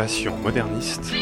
Passion 0.00 0.34
moderniste. 0.38 1.12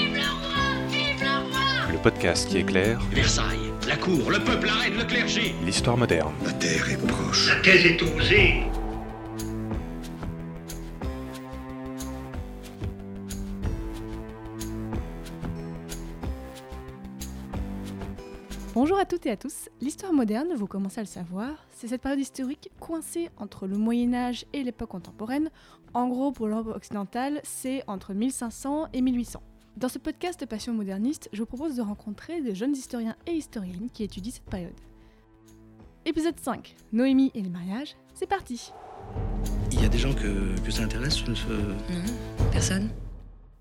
Le 1.91 1.99
podcast 2.01 2.49
qui 2.49 2.59
éclaire 2.59 3.01
Versailles, 3.11 3.73
la 3.89 3.97
cour, 3.97 4.31
le 4.31 4.39
peuple, 4.39 4.67
la 4.67 4.75
reine, 4.75 4.97
le 4.97 5.05
clergé. 5.05 5.53
l'histoire 5.65 5.97
moderne. 5.97 6.33
La 6.45 6.53
terre 6.53 6.89
est 6.89 7.07
proche. 7.09 7.49
La 7.49 7.57
thèse 7.57 7.87
est 7.87 8.01
osée. 8.01 8.63
Toutes 19.19 19.27
et 19.27 19.31
à 19.33 19.37
tous. 19.37 19.69
L'histoire 19.81 20.13
moderne, 20.13 20.51
vous 20.55 20.69
commencez 20.69 21.01
à 21.01 21.03
le 21.03 21.09
savoir, 21.09 21.67
c'est 21.75 21.89
cette 21.89 22.03
période 22.03 22.21
historique 22.21 22.71
coincée 22.79 23.31
entre 23.37 23.67
le 23.67 23.77
Moyen 23.77 24.15
Âge 24.15 24.45
et 24.53 24.63
l'époque 24.63 24.91
contemporaine. 24.91 25.51
En 25.93 26.07
gros, 26.07 26.31
pour 26.31 26.47
l'Europe 26.47 26.69
occidentale, 26.77 27.41
c'est 27.43 27.83
entre 27.89 28.15
1500 28.15 28.87
et 28.93 29.03
1800. 29.03 29.43
Dans 29.77 29.89
ce 29.89 29.99
podcast 29.99 30.47
Passion 30.47 30.73
moderniste, 30.73 31.29
je 31.33 31.41
vous 31.41 31.47
propose 31.47 31.75
de 31.75 31.83
rencontrer 31.83 32.41
des 32.43 32.55
jeunes 32.55 32.73
historiens 32.77 33.17
et 33.27 33.33
historiennes 33.33 33.89
qui 33.93 34.05
étudient 34.05 34.31
cette 34.33 34.45
période. 34.45 34.75
Épisode 36.05 36.39
5, 36.39 36.77
Noémie 36.93 37.33
et 37.35 37.43
les 37.43 37.51
mariages, 37.51 37.97
c'est 38.15 38.29
parti 38.29 38.73
Il 39.73 39.83
y 39.83 39.85
a 39.85 39.89
des 39.89 39.99
gens 39.99 40.15
que, 40.15 40.61
que 40.65 40.71
ça 40.71 40.85
intéresse 40.85 41.15
ce- 41.17 41.35
ce- 41.35 41.49
Non, 41.49 42.05
personne. 42.53 42.89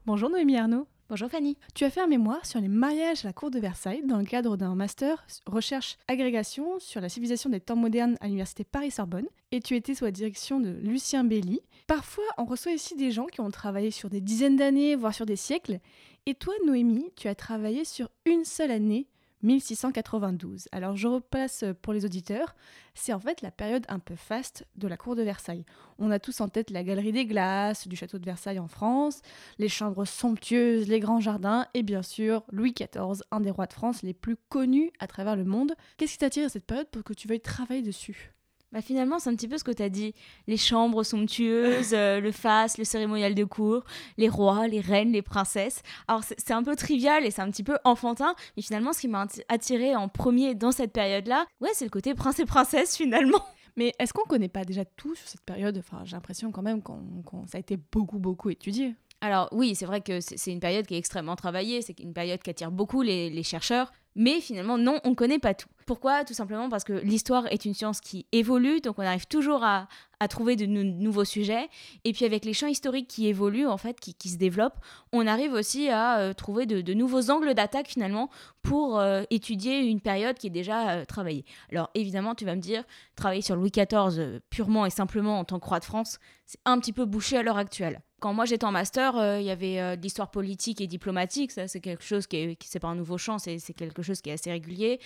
Bonjour 0.06 0.30
Noémie 0.30 0.58
Arnaud. 0.58 0.86
Bonjour 1.10 1.30
Fanny. 1.30 1.58
Tu 1.74 1.86
as 1.86 1.90
fait 1.90 2.02
un 2.02 2.08
mémoire 2.08 2.46
sur 2.46 2.60
les 2.60 2.68
mariages 2.68 3.24
à 3.24 3.30
la 3.30 3.34
cour 3.34 3.50
de 3.50 3.60
Versailles 3.60 4.02
dans 4.04 4.18
le 4.18 4.26
cadre 4.26 4.58
d'un 4.58 4.76
master 4.76 5.26
recherche-agrégation 5.46 6.80
sur 6.80 7.00
la 7.00 7.08
civilisation 7.08 7.50
des 7.50 7.62
temps 7.62 7.78
modernes 7.78 8.18
à 8.20 8.26
l'université 8.26 8.66
Paris-Sorbonne 8.66 9.28
et 9.54 9.62
tu 9.62 9.78
étais 9.78 9.96
sous 9.96 10.04
la 10.04 10.12
direction 10.12 10.60
de 10.60 10.70
Lucien 10.70 11.24
Belli. 11.24 11.62
Parfois, 11.88 12.26
on 12.38 12.44
reçoit 12.44 12.74
ici 12.74 12.98
des 12.98 13.12
gens 13.12 13.28
qui 13.28 13.40
ont 13.40 13.50
travaillé 13.50 13.90
sur 13.90 14.10
des 14.10 14.20
dizaines 14.20 14.58
d'années, 14.58 14.98
voire 14.98 15.14
sur 15.14 15.26
des 15.26 15.38
siècles. 15.38 15.80
Et 16.26 16.36
toi, 16.36 16.54
Noémie, 16.66 17.14
tu 17.16 17.30
as 17.30 17.36
travaillé 17.36 17.86
sur 17.86 18.10
une 18.26 18.44
seule 18.44 18.72
année, 18.72 19.08
1692. 19.44 20.68
Alors 20.72 20.96
je 20.96 21.08
repasse 21.08 21.64
pour 21.82 21.94
les 21.94 22.06
auditeurs, 22.06 22.56
c'est 22.96 23.14
en 23.14 23.20
fait 23.20 23.42
la 23.42 23.52
période 23.52 23.86
un 23.90 24.00
peu 24.00 24.16
faste 24.16 24.66
de 24.76 24.88
la 24.88 24.98
cour 24.98 25.16
de 25.16 25.22
Versailles. 25.22 25.66
On 26.00 26.12
a 26.12 26.20
tous 26.20 26.42
en 26.42 26.50
tête 26.50 26.70
la 26.70 26.84
galerie 26.84 27.12
des 27.12 27.26
glaces 27.26 27.88
du 27.88 27.96
château 27.96 28.18
de 28.18 28.26
Versailles 28.26 28.60
en 28.60 28.68
France, 28.68 29.22
les 29.60 29.70
chambres 29.70 30.06
somptueuses, 30.06 30.88
les 30.88 31.00
grands 31.00 31.22
jardins 31.22 31.68
et 31.74 31.84
bien 31.84 32.02
sûr 32.02 32.44
Louis 32.52 32.74
XIV, 32.74 33.24
un 33.32 33.42
des 33.42 33.52
rois 33.52 33.68
de 33.68 33.74
France 33.74 34.04
les 34.04 34.14
plus 34.14 34.38
connus 34.50 34.92
à 35.00 35.08
travers 35.08 35.36
le 35.36 35.46
monde. 35.46 35.74
Qu'est-ce 35.98 36.14
qui 36.14 36.18
t'attire 36.20 36.46
à 36.46 36.50
cette 36.50 36.66
période 36.66 36.90
pour 36.90 37.04
que 37.04 37.14
tu 37.14 37.28
veuilles 37.28 37.42
travailler 37.42 37.82
dessus? 37.82 38.37
Bah 38.74 38.82
finalement, 38.82 39.18
c'est 39.18 39.30
un 39.30 39.36
petit 39.36 39.48
peu 39.48 39.58
ce 39.58 39.64
que 39.64 39.72
tu 39.72 39.82
as 39.82 39.90
dit. 39.90 40.14
Les 40.48 40.58
chambres 40.58 41.04
somptueuses, 41.04 41.94
euh, 41.94 42.20
le 42.20 42.32
faste, 42.34 42.78
le 42.78 42.84
cérémonial 42.84 43.34
de 43.34 43.44
cour, 43.46 43.84
les 44.18 44.28
rois, 44.28 44.68
les 44.68 44.82
reines, 44.82 45.12
les 45.14 45.22
princesses. 45.22 45.82
Alors 46.08 46.24
c'est 46.24 46.36
c'est 46.40 46.54
un 46.54 46.64
peu 46.64 46.76
trivial 46.76 47.26
et 47.26 47.32
c'est 47.32 47.42
un 47.42 47.50
petit 47.50 47.64
peu 47.64 47.78
enfantin, 47.86 48.36
mais 48.58 48.64
finalement, 48.64 48.92
ce 48.92 49.00
qui 49.02 49.08
m'a 49.08 49.26
atti- 49.26 49.42
attiré 49.48 49.96
en 49.96 50.10
premier 50.10 50.54
dans 50.54 50.72
cette 50.72 50.92
période-là, 50.92 51.46
ouais, 51.62 51.70
c'est 51.74 51.86
le 51.86 51.90
côté 51.92 52.14
prince 52.14 52.40
et 52.40 52.46
princesse 52.46 52.96
finalement. 52.98 53.42
Mais 53.78 53.94
est-ce 54.00 54.12
qu'on 54.12 54.24
connaît 54.28 54.50
pas 54.50 54.66
déjà 54.66 54.86
tout 54.86 55.14
sur 55.14 55.28
cette 55.28 55.44
période? 55.46 55.78
Enfin, 55.78 56.02
j'ai 56.04 56.16
l'impression 56.16 56.52
quand 56.52 56.64
même 56.64 56.82
qu'on 56.82 57.22
qu'on- 57.24 57.46
ça 57.48 57.58
a 57.58 57.60
été 57.60 57.78
beaucoup 57.92 58.18
beaucoup 58.20 58.50
étudié. 58.50 58.96
Alors 59.22 59.48
oui, 59.52 59.76
c'est 59.76 59.86
vrai 59.86 60.02
que 60.02 60.20
c'est 60.20 60.36
c'est 60.38 60.52
une 60.52 60.60
période 60.60 60.86
qui 60.86 60.96
est 60.96 60.98
extrêmement 60.98 61.36
travaillée, 61.36 61.82
c'est 61.82 62.00
une 62.00 62.14
période 62.14 62.42
qui 62.42 62.50
attire 62.50 62.72
beaucoup 62.72 63.02
les, 63.02 63.30
les 63.30 63.44
chercheurs, 63.44 63.92
mais 64.18 64.42
finalement 64.42 64.78
non, 64.78 65.00
on 65.06 65.12
ne 65.12 65.16
connaît 65.16 65.40
pas 65.40 65.54
tout. 65.54 65.70
Pourquoi? 65.86 66.26
Tout 66.26 66.34
simplement 66.34 66.68
parce 66.68 66.84
que 66.84 66.92
l'histoire 66.92 67.48
est 67.48 67.64
une 67.64 67.74
science 67.74 68.02
qui 68.02 68.26
évolue, 68.34 68.82
donc 68.82 69.00
on 69.00 69.04
arrive 69.04 69.26
toujours 69.28 69.64
à, 69.64 69.88
trouver 70.30 70.58
de 70.58 70.66
nou- 70.66 70.84
nouveaux 70.84 71.24
sujets, 71.24 71.70
et 72.04 72.12
puis 72.12 72.26
avec 72.26 72.44
les 72.44 72.52
champs 72.52 72.68
historiques 72.68 73.08
qui 73.08 73.28
évoluent, 73.28 73.68
en 73.68 73.78
fait, 73.78 73.98
qui, 74.00 74.30
se 74.30 74.36
développent, 74.38 74.80
on 75.14 75.28
arrive 75.28 75.54
aussi 75.54 75.88
à 75.90 76.18
euh, 76.18 76.34
trouver 76.34 76.66
de 76.66 76.94
nouveaux 76.94 77.30
angles 77.30 77.54
d'attaque 77.54 77.88
finalement 77.88 78.30
pour 78.68 79.00
euh, 79.00 79.24
étudier 79.30 79.80
une 79.80 80.02
période 80.02 80.38
qui 80.38 80.48
est 80.48 80.50
déjà 80.50 80.90
euh, 80.90 81.06
travaillée. 81.06 81.46
Alors 81.72 81.90
évidemment, 81.96 82.36
tu 82.36 82.44
vas 82.44 82.54
me 82.54 82.60
dire, 82.60 82.84
travailler 83.16 83.42
sur 83.42 83.56
Louis 83.56 83.72
XIV 83.72 84.20
euh, 84.20 84.40
purement 84.50 84.86
et 84.86 84.90
simplement 84.90 85.40
en 85.40 85.46
tant 85.46 85.58
que 85.58 85.66
roi 85.66 85.80
de 85.80 85.86
France, 85.86 86.20
c'est 86.46 86.60
un 86.66 86.78
petit 86.78 86.92
peu 86.92 87.06
bouché 87.06 87.38
à 87.38 87.44
l'heure 87.44 87.58
actuelle. 87.58 88.02
Quand 88.20 88.34
moi 88.34 88.44
j'étais 88.46 88.66
en 88.66 88.72
master, 88.72 89.38
il 89.38 89.46
y 89.46 89.52
avait 89.52 89.96
de 89.96 90.02
l'histoire 90.02 90.32
politique 90.32 90.82
et 90.82 90.88
diplomatique, 90.88 91.52
ça 91.52 91.68
c'est 91.68 91.82
quelque 91.82 92.04
chose 92.04 92.26
qui 92.26 92.38
est, 92.38 92.80
pas 92.80 92.88
un 92.88 92.96
nouveau 92.96 93.20
champ, 93.20 93.38
c'est 93.38 93.60
c'est 93.60 93.74
quelque 93.76 94.02
chose 94.02 94.22
qui 94.22 94.32
est 94.32 94.34
assez 94.34 94.50
régulier. 94.50 95.00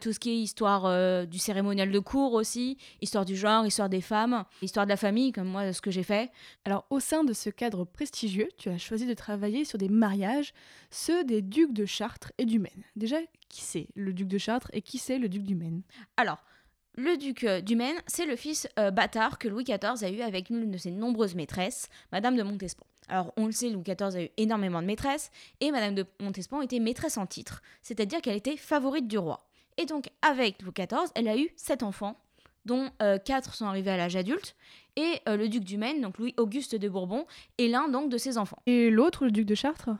Tout 0.00 0.12
ce 0.12 0.18
qui 0.18 0.30
est 0.30 0.38
histoire 0.38 1.28
du 1.28 1.38
cérémonial 1.38 1.92
de 1.92 1.98
cour 2.00 2.32
aussi, 2.32 2.76
histoire 3.00 3.24
du 3.24 3.36
genre, 3.36 3.66
histoire 3.66 3.88
des 3.88 4.00
femmes, 4.00 4.44
histoire 4.62 4.84
de 4.84 4.90
la 4.90 4.96
famille, 4.96 5.30
comme 5.30 5.46
moi 5.46 5.72
ce 5.72 5.80
que 5.80 5.92
j'ai 5.92 6.02
fait. 6.02 6.32
Alors, 6.64 6.86
au 6.90 6.98
sein 6.98 7.22
de 7.22 7.32
ce 7.32 7.50
cadre 7.50 7.84
prestigieux, 7.84 8.48
tu 8.58 8.68
as 8.68 8.78
choisi 8.78 9.06
de 9.06 9.14
travailler 9.14 9.64
sur 9.64 9.78
des 9.78 9.88
mariages, 9.88 10.52
ceux 10.96 11.24
des 11.24 11.42
ducs 11.42 11.74
de 11.74 11.84
Chartres 11.84 12.32
et 12.38 12.46
du 12.46 12.58
Maine. 12.58 12.82
Déjà, 12.96 13.18
qui 13.48 13.60
c'est 13.62 13.88
le 13.94 14.14
duc 14.14 14.28
de 14.28 14.38
Chartres 14.38 14.70
et 14.72 14.80
qui 14.80 14.98
c'est 14.98 15.18
le 15.18 15.28
duc 15.28 15.42
du 15.42 15.54
Maine? 15.54 15.82
Alors, 16.16 16.38
le 16.94 17.18
duc 17.18 17.44
euh, 17.44 17.60
du 17.60 17.76
Maine, 17.76 17.96
c'est 18.06 18.24
le 18.24 18.34
fils 18.34 18.66
euh, 18.78 18.90
bâtard 18.90 19.38
que 19.38 19.46
Louis 19.46 19.64
XIV 19.64 20.02
a 20.02 20.10
eu 20.10 20.22
avec 20.22 20.48
l'une 20.48 20.70
de 20.70 20.78
ses 20.78 20.90
nombreuses 20.90 21.34
maîtresses, 21.34 21.90
Madame 22.12 22.36
de 22.36 22.42
Montespan. 22.42 22.86
Alors, 23.08 23.34
on 23.36 23.44
le 23.44 23.52
sait, 23.52 23.68
Louis 23.68 23.82
XIV 23.82 24.16
a 24.16 24.22
eu 24.22 24.30
énormément 24.38 24.80
de 24.80 24.86
maîtresses, 24.86 25.30
et 25.60 25.70
Madame 25.70 25.94
de 25.94 26.06
Montespan 26.20 26.62
était 26.62 26.80
maîtresse 26.80 27.18
en 27.18 27.26
titre, 27.26 27.62
c'est-à-dire 27.82 28.22
qu'elle 28.22 28.36
était 28.36 28.56
favorite 28.56 29.06
du 29.06 29.18
roi. 29.18 29.46
Et 29.76 29.84
donc, 29.84 30.08
avec 30.22 30.62
Louis 30.62 30.72
XIV, 30.74 31.10
elle 31.14 31.28
a 31.28 31.36
eu 31.36 31.50
sept 31.56 31.82
enfants, 31.82 32.18
dont 32.64 32.90
euh, 33.02 33.18
quatre 33.18 33.54
sont 33.54 33.66
arrivés 33.66 33.90
à 33.90 33.98
l'âge 33.98 34.16
adulte, 34.16 34.56
et 34.96 35.20
le 35.26 35.46
duc 35.48 35.62
du 35.62 35.76
Maine, 35.76 36.00
donc 36.00 36.16
Louis-Auguste 36.16 36.74
de 36.74 36.88
Bourbon, 36.88 37.26
est 37.58 37.68
l'un 37.68 37.88
donc 37.88 38.10
de 38.10 38.16
ses 38.16 38.38
enfants. 38.38 38.62
Et 38.64 38.88
l'autre, 38.88 39.26
le 39.26 39.30
duc 39.30 39.44
de 39.44 39.54
Chartres? 39.54 39.90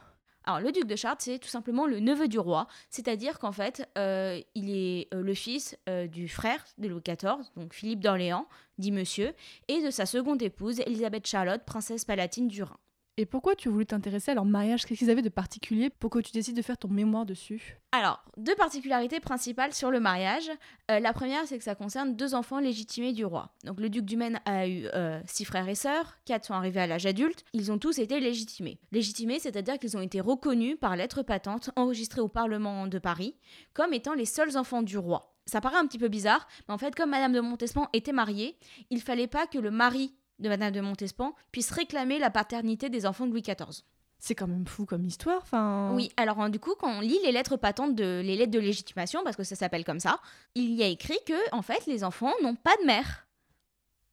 Alors, 0.46 0.60
le 0.60 0.70
duc 0.70 0.86
de 0.86 0.94
Chartres, 0.94 1.24
c'est 1.24 1.40
tout 1.40 1.48
simplement 1.48 1.86
le 1.86 1.98
neveu 1.98 2.28
du 2.28 2.38
roi, 2.38 2.68
c'est-à-dire 2.88 3.40
qu'en 3.40 3.50
fait, 3.50 3.88
euh, 3.98 4.40
il 4.54 4.70
est 4.70 5.12
euh, 5.12 5.20
le 5.20 5.34
fils 5.34 5.76
euh, 5.88 6.06
du 6.06 6.28
frère 6.28 6.64
de 6.78 6.86
Louis 6.86 7.02
XIV, 7.04 7.50
donc 7.56 7.74
Philippe 7.74 7.98
d'Orléans, 7.98 8.46
dit 8.78 8.92
monsieur, 8.92 9.34
et 9.66 9.82
de 9.82 9.90
sa 9.90 10.06
seconde 10.06 10.40
épouse, 10.42 10.78
Elisabeth 10.86 11.26
Charlotte, 11.26 11.62
princesse 11.64 12.04
palatine 12.04 12.46
du 12.46 12.62
Rhin. 12.62 12.78
Et 13.18 13.24
pourquoi 13.24 13.56
tu 13.56 13.70
voulu 13.70 13.86
t'intéresser 13.86 14.32
à 14.32 14.34
leur 14.34 14.44
mariage? 14.44 14.84
Qu'est-ce 14.84 14.98
qu'ils 14.98 15.10
avaient 15.10 15.22
de 15.22 15.30
particulier 15.30 15.88
pour 15.88 16.10
que 16.10 16.18
tu 16.18 16.32
décides 16.32 16.54
de 16.54 16.60
faire 16.60 16.76
ton 16.76 16.88
mémoire 16.88 17.24
dessus? 17.24 17.78
Alors, 17.90 18.22
deux 18.36 18.54
particularités 18.54 19.20
principales 19.20 19.72
sur 19.72 19.90
le 19.90 20.00
mariage. 20.00 20.50
Euh, 20.90 21.00
la 21.00 21.14
première, 21.14 21.46
c'est 21.46 21.56
que 21.56 21.64
ça 21.64 21.74
concerne 21.74 22.14
deux 22.14 22.34
enfants 22.34 22.60
légitimés 22.60 23.14
du 23.14 23.24
roi. 23.24 23.54
Donc, 23.64 23.80
le 23.80 23.88
duc 23.88 24.04
du 24.04 24.18
Maine 24.18 24.38
a 24.44 24.68
eu 24.68 24.84
euh, 24.92 25.18
six 25.24 25.46
frères 25.46 25.66
et 25.66 25.74
sœurs, 25.74 26.18
quatre 26.26 26.44
sont 26.44 26.52
arrivés 26.52 26.80
à 26.80 26.86
l'âge 26.86 27.06
adulte. 27.06 27.42
Ils 27.54 27.72
ont 27.72 27.78
tous 27.78 27.98
été 27.98 28.20
légitimés. 28.20 28.78
Légitimés, 28.92 29.38
c'est-à-dire 29.38 29.78
qu'ils 29.78 29.96
ont 29.96 30.02
été 30.02 30.20
reconnus 30.20 30.76
par 30.78 30.94
lettre 30.94 31.22
patente 31.22 31.70
enregistrée 31.74 32.20
au 32.20 32.28
Parlement 32.28 32.86
de 32.86 32.98
Paris 32.98 33.34
comme 33.72 33.94
étant 33.94 34.12
les 34.12 34.26
seuls 34.26 34.58
enfants 34.58 34.82
du 34.82 34.98
roi. 34.98 35.32
Ça 35.46 35.62
paraît 35.62 35.78
un 35.78 35.86
petit 35.86 35.98
peu 35.98 36.08
bizarre, 36.08 36.46
mais 36.68 36.74
en 36.74 36.78
fait, 36.78 36.94
comme 36.94 37.10
Madame 37.10 37.32
de 37.32 37.40
Montespan 37.40 37.88
était 37.94 38.12
mariée, 38.12 38.58
il 38.90 39.00
fallait 39.00 39.28
pas 39.28 39.46
que 39.46 39.58
le 39.58 39.70
mari 39.70 40.12
de 40.38 40.48
Madame 40.48 40.72
de 40.72 40.80
Montespan 40.80 41.34
puisse 41.52 41.70
réclamer 41.70 42.18
la 42.18 42.30
paternité 42.30 42.88
des 42.88 43.06
enfants 43.06 43.26
de 43.26 43.32
Louis 43.32 43.42
XIV. 43.42 43.82
C'est 44.18 44.34
quand 44.34 44.46
même 44.46 44.66
fou 44.66 44.86
comme 44.86 45.04
histoire, 45.04 45.40
enfin... 45.42 45.92
Oui, 45.94 46.10
alors 46.16 46.40
hein, 46.40 46.48
du 46.48 46.58
coup, 46.58 46.74
quand 46.78 46.90
on 46.90 47.00
lit 47.00 47.18
les 47.22 47.32
lettres 47.32 47.56
patentes 47.56 47.94
de 47.94 48.22
les 48.24 48.36
lettres 48.36 48.50
de 48.52 48.58
légitimation, 48.58 49.22
parce 49.24 49.36
que 49.36 49.44
ça 49.44 49.56
s'appelle 49.56 49.84
comme 49.84 50.00
ça, 50.00 50.20
il 50.54 50.72
y 50.72 50.82
a 50.82 50.86
écrit 50.86 51.18
que 51.26 51.54
en 51.54 51.62
fait 51.62 51.84
les 51.86 52.02
enfants 52.02 52.32
n'ont 52.42 52.56
pas 52.56 52.74
de 52.80 52.86
mère. 52.86 53.26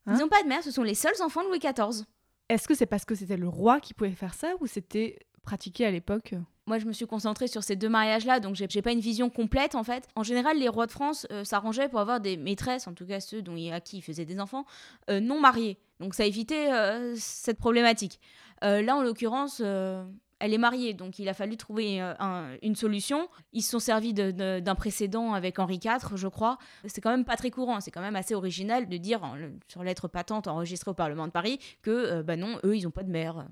Hein 0.06 0.14
Ils 0.16 0.20
n'ont 0.20 0.28
pas 0.28 0.44
de 0.44 0.48
mère, 0.48 0.62
ce 0.62 0.72
sont 0.72 0.84
les 0.84 0.96
seuls 0.96 1.22
enfants 1.22 1.44
de 1.44 1.48
Louis 1.48 1.60
XIV. 1.60 2.06
Est-ce 2.50 2.68
que 2.68 2.76
c'est 2.76 2.86
parce 2.86 3.06
que 3.06 3.16
c'était 3.16 3.38
le 3.38 3.48
roi 3.48 3.80
qui 3.80 3.94
pouvait 3.94 4.12
faire 4.12 4.34
ça 4.34 4.54
ou 4.60 4.68
c'était 4.68 5.20
pratiqué 5.42 5.86
à 5.86 5.92
l'époque? 5.92 6.36
Moi, 6.66 6.80
je 6.80 6.86
me 6.86 6.94
suis 6.94 7.06
concentrée 7.06 7.48
sur 7.48 7.62
ces 7.62 7.76
deux 7.76 7.90
mariages-là, 7.90 8.40
donc 8.40 8.56
j'ai 8.56 8.68
j'ai 8.70 8.82
pas 8.82 8.92
une 8.92 9.02
vision 9.02 9.30
complète 9.30 9.76
en 9.76 9.84
fait. 9.84 10.08
En 10.16 10.24
général, 10.24 10.58
les 10.58 10.70
rois 10.70 10.86
de 10.86 10.92
France 10.92 11.28
euh, 11.32 11.44
s'arrangeaient 11.44 11.90
pour 11.90 12.00
avoir 12.00 12.22
des 12.22 12.38
maîtresses, 12.38 12.88
en 12.88 12.94
tout 12.94 13.06
cas 13.06 13.20
ceux 13.20 13.42
dont, 13.42 13.56
à 13.72 13.82
qui 13.82 13.98
ils 13.98 14.02
faisaient 14.02 14.26
des 14.26 14.40
enfants, 14.40 14.66
euh, 15.10 15.20
non 15.20 15.40
mariés. 15.40 15.78
Donc 16.04 16.14
ça 16.16 16.26
évitait 16.26 16.72
euh, 16.72 17.14
cette 17.18 17.58
problématique. 17.58 18.20
Euh, 18.64 18.82
là, 18.82 18.96
en 18.98 19.02
l'occurrence, 19.02 19.62
euh, 19.64 20.04
elle 20.40 20.54
est 20.54 20.58
mariée, 20.58 20.94
donc 20.94 21.18
il 21.18 21.30
a 21.30 21.34
fallu 21.34 21.56
trouver 21.56 22.02
un- 22.02 22.58
une 22.62 22.76
solution. 22.76 23.30
Ils 23.54 23.62
se 23.62 23.72
sont 23.72 23.80
servis 23.80 24.14
d'un 24.14 24.76
précédent 24.76 25.32
avec 25.34 25.60
Henri 25.60 25.80
IV, 25.84 26.16
je 26.16 26.28
crois. 26.28 26.58
C'est 26.86 27.00
quand 27.00 27.12
même 27.12 27.24
pas 27.24 27.38
très 27.38 27.50
courant, 27.52 27.80
c'est 27.80 27.92
quand 27.92 28.02
même 28.02 28.18
assez 28.18 28.36
original 28.36 28.90
de 28.90 28.98
dire 28.98 29.24
en- 29.24 29.38
sur 29.70 29.84
lettre 29.84 30.10
patente 30.10 30.48
enregistrée 30.48 30.92
au 30.92 30.94
Parlement 30.94 31.28
de 31.28 31.32
Paris 31.32 31.60
que, 31.82 31.92
euh, 31.92 32.24
bah 32.24 32.36
non, 32.36 32.60
eux, 32.66 32.76
ils 32.76 32.86
ont 32.86 32.92
pas 32.92 33.04
de 33.04 33.12
mère. 33.12 33.46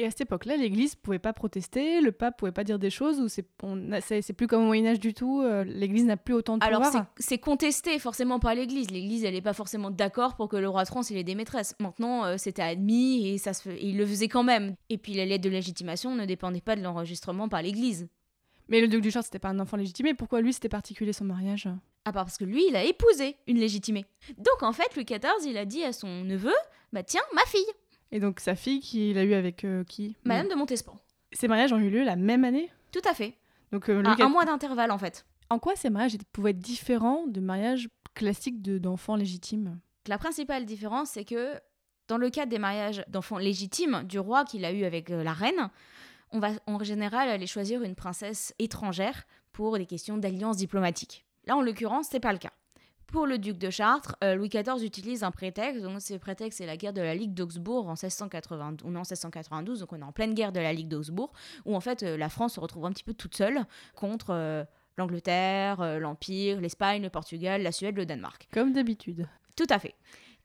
Et 0.00 0.06
à 0.06 0.10
cette 0.10 0.20
époque-là, 0.20 0.56
l'Église 0.56 0.94
pouvait 0.94 1.18
pas 1.18 1.32
protester, 1.32 2.00
le 2.00 2.12
pape 2.12 2.38
pouvait 2.38 2.52
pas 2.52 2.62
dire 2.62 2.78
des 2.78 2.88
choses, 2.90 3.18
ou 3.20 3.26
c'est 3.28 3.42
plus 4.32 4.46
comme 4.46 4.62
au 4.62 4.66
Moyen 4.66 4.86
Âge 4.86 5.00
du 5.00 5.12
tout, 5.12 5.42
euh, 5.42 5.64
l'Église 5.64 6.04
n'a 6.04 6.16
plus 6.16 6.34
autant 6.34 6.56
de 6.56 6.64
Alors, 6.64 6.82
pouvoir 6.82 7.06
c'est- 7.18 7.22
c'est 7.24 7.38
contesté 7.38 7.98
forcément 7.98 8.38
par 8.38 8.54
l'Église. 8.54 8.92
L'Église, 8.92 9.24
elle 9.24 9.34
n'est 9.34 9.42
pas 9.42 9.54
forcément 9.54 9.90
d'accord 9.90 10.36
pour 10.36 10.48
que 10.48 10.56
le 10.56 10.68
roi 10.68 10.84
de 10.84 10.88
France 10.88 11.10
il 11.10 11.16
ait 11.16 11.24
des 11.24 11.34
maîtresses. 11.34 11.74
Maintenant, 11.80 12.24
euh, 12.24 12.36
c'était 12.38 12.62
admis 12.62 13.26
et, 13.28 13.38
ça 13.38 13.52
se 13.54 13.68
et 13.70 13.86
il 13.86 13.96
le 13.96 14.06
faisait 14.06 14.28
quand 14.28 14.44
même. 14.44 14.76
Et 14.88 14.98
puis, 14.98 15.14
les 15.14 15.26
lettres 15.26 15.42
de 15.42 15.50
légitimation 15.50 16.14
ne 16.14 16.26
dépendaient 16.26 16.60
pas 16.60 16.76
de 16.76 16.82
l'enregistrement 16.82 17.48
par 17.48 17.62
l'Église. 17.62 18.06
Mais 18.68 18.80
le 18.80 18.86
duc 18.86 19.00
du 19.00 19.10
Chartres, 19.10 19.26
c'était 19.26 19.38
pas 19.40 19.48
un 19.48 19.58
enfant 19.58 19.76
légitimé, 19.78 20.14
pourquoi 20.14 20.42
lui 20.42 20.52
c'était 20.52 20.68
particulier 20.68 21.12
son 21.12 21.24
mariage? 21.24 21.68
À 22.04 22.12
part 22.12 22.24
parce 22.24 22.38
que 22.38 22.44
lui, 22.44 22.64
il 22.68 22.76
a 22.76 22.84
épousé 22.84 23.34
une 23.48 23.58
légitimée. 23.58 24.04
Donc, 24.36 24.62
en 24.62 24.72
fait, 24.72 24.94
Louis 24.94 25.04
XIV, 25.04 25.44
il 25.50 25.56
a 25.58 25.64
dit 25.64 25.82
à 25.82 25.92
son 25.92 26.22
neveu 26.24 26.54
Bah, 26.92 27.02
tiens, 27.02 27.22
ma 27.34 27.42
fille, 27.46 27.66
Et 28.12 28.20
donc 28.20 28.40
sa 28.40 28.54
fille 28.54 28.80
qu'il 28.80 29.18
a 29.18 29.24
eu 29.24 29.34
avec 29.34 29.64
euh, 29.64 29.84
qui 29.84 30.16
Madame 30.24 30.48
de 30.48 30.54
Montespan. 30.54 30.96
Ces 31.32 31.46
mariages 31.48 31.72
ont 31.72 31.78
eu 31.78 31.90
lieu 31.90 32.04
la 32.04 32.16
même 32.16 32.44
année 32.44 32.70
Tout 32.92 33.02
à 33.08 33.12
fait. 33.14 33.34
Donc, 33.72 33.88
euh, 33.90 34.02
À 34.04 34.24
un 34.24 34.28
mois 34.30 34.46
d'intervalle 34.46 34.90
en 34.90 34.98
fait. 34.98 35.26
En 35.50 35.58
quoi 35.58 35.76
ces 35.76 35.90
mariages 35.90 36.16
pouvaient 36.32 36.50
être 36.50 36.58
différents 36.58 37.26
de 37.26 37.40
mariages 37.40 37.88
classiques 38.14 38.62
de- 38.62 38.78
d'enfants 38.78 39.16
légitimes? 39.16 39.78
La 40.06 40.16
principale 40.18 40.64
différence, 40.64 41.10
c'est 41.10 41.24
que 41.24 41.52
dans 42.08 42.16
le 42.16 42.30
cadre 42.30 42.50
des 42.50 42.58
mariages 42.58 43.04
d'enfants 43.08 43.36
légitimes 43.36 44.02
du 44.04 44.18
roi 44.18 44.44
qu'il 44.44 44.64
a 44.64 44.72
eu 44.72 44.84
avec 44.84 45.10
euh, 45.10 45.22
la 45.22 45.34
reine, 45.34 45.68
on 46.30 46.38
va 46.38 46.50
en 46.66 46.82
général 46.82 47.28
aller 47.28 47.46
choisir 47.46 47.82
une 47.82 47.94
princesse 47.94 48.54
étrangère 48.58 49.24
pour 49.52 49.76
des 49.76 49.84
questions 49.86 50.16
d'alliance 50.16 50.56
diplomatique. 50.56 51.26
Là, 51.46 51.56
en 51.56 51.60
l'occurrence, 51.62 52.08
c'est 52.10 52.20
pas 52.20 52.32
le 52.32 52.38
cas. 52.38 52.52
Pour 53.10 53.26
le 53.26 53.38
duc 53.38 53.56
de 53.56 53.70
Chartres, 53.70 54.16
euh, 54.22 54.34
Louis 54.34 54.50
XIV 54.50 54.84
utilise 54.84 55.24
un 55.24 55.30
prétexte. 55.30 55.82
Donc, 55.82 56.02
ce 56.02 56.12
prétexte, 56.14 56.58
c'est 56.58 56.66
la 56.66 56.76
guerre 56.76 56.92
de 56.92 57.00
la 57.00 57.14
Ligue 57.14 57.32
d'Augsbourg 57.32 57.86
en 57.86 57.92
1692. 57.92 58.84
On 58.84 58.94
est 58.94 58.98
en 58.98 59.00
1692, 59.00 59.80
donc 59.80 59.92
on 59.94 60.00
est 60.00 60.04
en 60.04 60.12
pleine 60.12 60.34
guerre 60.34 60.52
de 60.52 60.60
la 60.60 60.74
Ligue 60.74 60.88
d'Augsbourg, 60.88 61.32
où 61.64 61.74
en 61.74 61.80
fait 61.80 62.02
euh, 62.02 62.18
la 62.18 62.28
France 62.28 62.54
se 62.54 62.60
retrouve 62.60 62.84
un 62.84 62.92
petit 62.92 63.04
peu 63.04 63.14
toute 63.14 63.34
seule 63.34 63.64
contre 63.94 64.30
euh, 64.30 64.62
l'Angleterre, 64.98 65.98
l'Empire, 65.98 66.60
l'Espagne, 66.60 67.02
le 67.02 67.08
Portugal, 67.08 67.62
la 67.62 67.72
Suède, 67.72 67.96
le 67.96 68.04
Danemark. 68.04 68.46
Comme 68.52 68.74
d'habitude. 68.74 69.26
Tout 69.56 69.66
à 69.70 69.78
fait. 69.78 69.94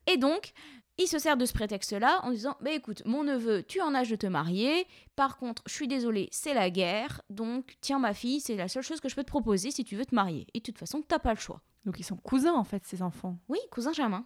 Et 0.08 0.16
donc, 0.16 0.54
il 0.98 1.08
se 1.08 1.20
sert 1.20 1.36
de 1.36 1.46
ce 1.46 1.54
prétexte-là 1.54 2.22
en 2.24 2.32
disant 2.32 2.56
Bah 2.62 2.72
écoute, 2.72 3.02
mon 3.06 3.26
neveu, 3.26 3.64
tu 3.64 3.80
es 3.80 3.82
en 3.82 3.94
âge 3.94 4.10
de 4.10 4.16
te 4.16 4.28
marier. 4.28 4.88
Par 5.18 5.36
contre, 5.38 5.64
je 5.66 5.74
suis 5.74 5.90
désolée, 5.90 6.30
c'est 6.32 6.54
la 6.54 6.70
guerre. 6.70 7.24
Donc, 7.30 7.76
tiens, 7.82 8.00
ma 8.00 8.14
fille, 8.14 8.40
c'est 8.40 8.56
la 8.56 8.70
seule 8.70 8.84
chose 8.84 9.02
que 9.02 9.10
je 9.10 9.16
peux 9.16 9.24
te 9.24 9.32
proposer 9.32 9.72
si 9.72 9.84
tu 9.84 9.98
veux 9.98 10.06
te 10.06 10.16
marier. 10.16 10.48
Et 10.54 10.60
de 10.60 10.64
toute 10.64 10.78
façon, 10.78 11.02
t'as 11.06 11.20
pas 11.20 11.34
le 11.34 11.40
choix. 11.40 11.62
Donc 11.86 12.00
ils 12.00 12.04
sont 12.04 12.18
cousins 12.18 12.54
en 12.54 12.64
fait, 12.64 12.84
ces 12.86 13.02
enfants. 13.02 13.38
Oui, 13.50 13.60
cousin 13.72 13.94
germain. 13.94 14.26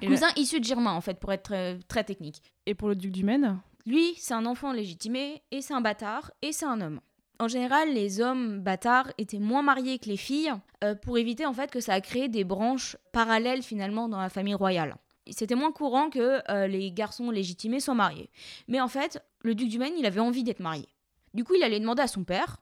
Et, 0.00 0.06
Cousin 0.06 0.28
issu 0.36 0.60
de 0.60 0.64
Germain, 0.64 0.92
en 0.92 1.00
fait, 1.00 1.18
pour 1.18 1.32
être 1.32 1.42
très, 1.42 1.78
très 1.88 2.04
technique. 2.04 2.40
et 2.66 2.74
pour 2.74 2.88
le 2.88 2.94
duc 2.94 3.10
du 3.10 3.24
Maine 3.24 3.58
Lui, 3.84 4.14
c'est 4.16 4.34
un 4.34 4.46
enfant 4.46 4.72
légitimé, 4.72 5.42
et 5.50 5.60
c'est 5.60 5.74
un 5.74 5.80
bâtard, 5.80 6.30
et 6.40 6.52
c'est 6.52 6.66
un 6.66 6.80
homme. 6.80 7.00
En 7.40 7.48
général, 7.48 7.92
les 7.92 8.20
hommes 8.20 8.60
bâtards 8.60 9.12
étaient 9.18 9.38
moins 9.38 9.62
mariés 9.62 9.98
que 9.98 10.08
les 10.08 10.16
filles, 10.16 10.52
euh, 10.84 10.94
pour 10.94 11.18
éviter 11.18 11.46
en 11.46 11.52
fait 11.52 11.70
que 11.70 11.80
ça 11.80 11.94
a 11.94 12.00
créé 12.00 12.28
des 12.28 12.44
branches 12.44 12.96
parallèles 13.12 13.62
finalement 13.62 14.08
dans 14.08 14.20
la 14.20 14.28
famille 14.28 14.54
royale. 14.54 14.96
C'était 15.30 15.54
moins 15.54 15.72
courant 15.72 16.10
que 16.10 16.40
euh, 16.50 16.66
les 16.66 16.90
garçons 16.90 17.30
légitimés 17.30 17.80
soient 17.80 17.94
mariés. 17.94 18.30
Mais 18.66 18.80
en 18.80 18.88
fait, 18.88 19.22
le 19.42 19.54
duc 19.54 19.68
du 19.68 19.78
Maine, 19.78 19.94
il 19.96 20.06
avait 20.06 20.20
envie 20.20 20.42
d'être 20.42 20.60
marié. 20.60 20.88
Du 21.34 21.44
coup, 21.44 21.54
il 21.54 21.62
allait 21.62 21.80
demander 21.80 22.02
à 22.02 22.08
son 22.08 22.24
père 22.24 22.56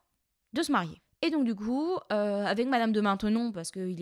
de 0.53 0.63
se 0.63 0.73
marier. 0.73 1.01
Et 1.23 1.31
donc 1.31 1.45
du 1.45 1.55
coup, 1.55 1.97
euh, 2.13 2.45
avec 2.45 2.69
Madame 2.69 2.93
de 2.93 3.01
Maintenon, 3.01 3.53
parce 3.53 3.71
que 3.71 3.81
le 3.81 3.95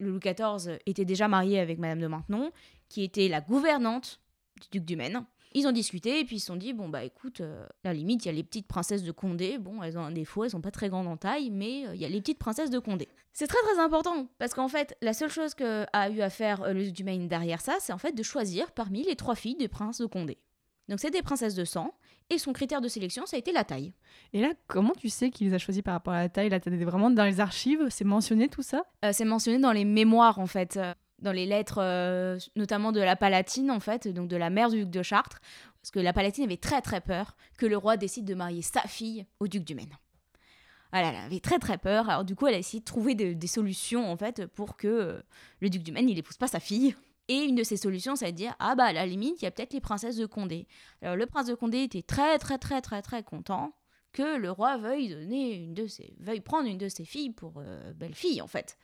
Louis 0.00 0.20
XIV 0.20 0.78
était 0.86 1.04
déjà 1.04 1.28
marié 1.28 1.58
avec 1.58 1.78
Madame 1.78 2.00
de 2.00 2.06
Maintenon, 2.06 2.50
qui 2.88 3.02
était 3.02 3.28
la 3.28 3.40
gouvernante 3.40 4.20
du 4.60 4.78
duc 4.78 4.84
du 4.84 4.96
Maine, 4.96 5.24
ils 5.54 5.66
ont 5.66 5.72
discuté 5.72 6.20
et 6.20 6.24
puis 6.24 6.36
ils 6.36 6.40
se 6.40 6.46
sont 6.46 6.56
dit 6.56 6.72
bon 6.72 6.88
bah 6.88 7.04
écoute, 7.04 7.40
euh, 7.40 7.66
à 7.84 7.88
la 7.88 7.94
limite 7.94 8.24
il 8.24 8.28
y 8.28 8.30
a 8.30 8.32
les 8.32 8.42
petites 8.42 8.66
princesses 8.66 9.02
de 9.02 9.12
Condé, 9.12 9.58
bon 9.58 9.82
elles 9.82 9.98
ont 9.98 10.02
un 10.02 10.10
défaut, 10.10 10.44
elles 10.44 10.50
sont 10.50 10.60
pas 10.60 10.70
très 10.70 10.88
grandes 10.88 11.08
en 11.08 11.16
taille, 11.16 11.50
mais 11.50 11.86
euh, 11.86 11.94
il 11.94 12.00
y 12.00 12.04
a 12.04 12.08
les 12.08 12.20
petites 12.20 12.38
princesses 12.38 12.70
de 12.70 12.78
Condé. 12.78 13.08
C'est 13.32 13.46
très 13.46 13.60
très 13.62 13.78
important 13.78 14.28
parce 14.38 14.54
qu'en 14.54 14.68
fait 14.68 14.96
la 15.02 15.12
seule 15.12 15.30
chose 15.30 15.54
que 15.54 15.84
a 15.92 16.10
eu 16.10 16.20
à 16.20 16.30
faire 16.30 16.72
le 16.72 16.82
duc 16.84 16.92
du 16.92 17.04
Maine 17.04 17.28
derrière 17.28 17.60
ça, 17.60 17.76
c'est 17.80 17.92
en 17.92 17.98
fait 17.98 18.12
de 18.12 18.22
choisir 18.22 18.72
parmi 18.72 19.02
les 19.02 19.16
trois 19.16 19.34
filles 19.34 19.56
des 19.56 19.68
princes 19.68 19.98
de 19.98 20.06
Condé. 20.06 20.38
Donc 20.88 21.00
c'est 21.00 21.10
des 21.10 21.22
princesses 21.22 21.54
de 21.54 21.64
sang 21.64 21.94
et 22.30 22.38
son 22.38 22.52
critère 22.52 22.80
de 22.80 22.88
sélection 22.88 23.24
ça 23.26 23.36
a 23.36 23.38
été 23.38 23.52
la 23.52 23.64
taille. 23.64 23.92
Et 24.32 24.40
là, 24.40 24.52
comment 24.66 24.94
tu 24.94 25.08
sais 25.08 25.30
qu'il 25.30 25.48
les 25.48 25.54
a 25.54 25.58
choisis 25.58 25.82
par 25.82 25.94
rapport 25.94 26.14
à 26.14 26.20
la 26.20 26.28
taille? 26.28 26.48
Là, 26.48 26.60
t'as 26.60 26.70
vraiment 26.70 27.10
dans 27.10 27.24
les 27.24 27.40
archives, 27.40 27.86
c'est 27.90 28.04
mentionné 28.04 28.48
tout 28.48 28.62
ça? 28.62 28.84
Euh, 29.04 29.10
c'est 29.12 29.24
mentionné 29.24 29.58
dans 29.58 29.72
les 29.72 29.84
mémoires 29.84 30.38
en 30.38 30.46
fait, 30.46 30.76
euh, 30.76 30.92
dans 31.20 31.32
les 31.32 31.46
lettres 31.46 31.78
euh, 31.80 32.38
notamment 32.56 32.90
de 32.92 33.00
la 33.00 33.16
Palatine 33.16 33.70
en 33.70 33.80
fait, 33.80 34.08
donc 34.08 34.28
de 34.28 34.36
la 34.36 34.50
mère 34.50 34.70
du 34.70 34.80
duc 34.80 34.90
de 34.90 35.02
Chartres, 35.02 35.40
parce 35.80 35.90
que 35.90 36.00
la 36.00 36.12
Palatine 36.12 36.44
avait 36.44 36.56
très 36.56 36.80
très 36.80 37.00
peur 37.00 37.36
que 37.58 37.66
le 37.66 37.76
roi 37.76 37.96
décide 37.96 38.24
de 38.24 38.34
marier 38.34 38.62
sa 38.62 38.82
fille 38.82 39.26
au 39.40 39.48
duc 39.48 39.64
du 39.64 39.74
Maine. 39.74 39.96
Voilà, 40.92 41.08
elle 41.08 41.16
avait 41.16 41.40
très 41.40 41.58
très 41.58 41.78
peur. 41.78 42.10
Alors 42.10 42.24
du 42.24 42.34
coup, 42.34 42.46
elle 42.48 42.54
a 42.54 42.58
essayé 42.58 42.80
de 42.80 42.84
trouver 42.84 43.14
de- 43.14 43.32
des 43.32 43.46
solutions 43.46 44.10
en 44.10 44.16
fait 44.16 44.46
pour 44.46 44.76
que 44.76 45.22
le 45.60 45.70
duc 45.70 45.82
du 45.82 45.90
Maine 45.92 46.08
il 46.08 46.18
épouse 46.18 46.36
pas 46.36 46.48
sa 46.48 46.60
fille. 46.60 46.94
Et 47.28 47.38
une 47.44 47.54
de 47.54 47.62
ces 47.62 47.76
solutions, 47.76 48.16
c'est 48.16 48.32
de 48.32 48.36
dire 48.36 48.54
ah 48.58 48.74
bah 48.74 48.84
à 48.84 48.92
la 48.92 49.06
limite, 49.06 49.40
il 49.40 49.44
y 49.44 49.48
a 49.48 49.50
peut-être 49.50 49.72
les 49.72 49.80
princesses 49.80 50.16
de 50.16 50.26
Condé. 50.26 50.66
Alors 51.02 51.16
le 51.16 51.26
prince 51.26 51.46
de 51.46 51.54
Condé 51.54 51.82
était 51.82 52.02
très 52.02 52.38
très 52.38 52.58
très 52.58 52.80
très 52.80 53.02
très 53.02 53.22
content 53.22 53.74
que 54.12 54.36
le 54.36 54.50
roi 54.50 54.76
veuille 54.76 55.08
donner 55.08 55.54
une 55.54 55.74
de 55.74 55.86
ses 55.86 56.14
veuille 56.20 56.40
prendre 56.40 56.68
une 56.68 56.78
de 56.78 56.88
ses 56.88 57.04
filles 57.04 57.30
pour 57.30 57.54
euh, 57.58 57.92
belle 57.94 58.14
fille 58.14 58.42
en 58.42 58.48
fait. 58.48 58.76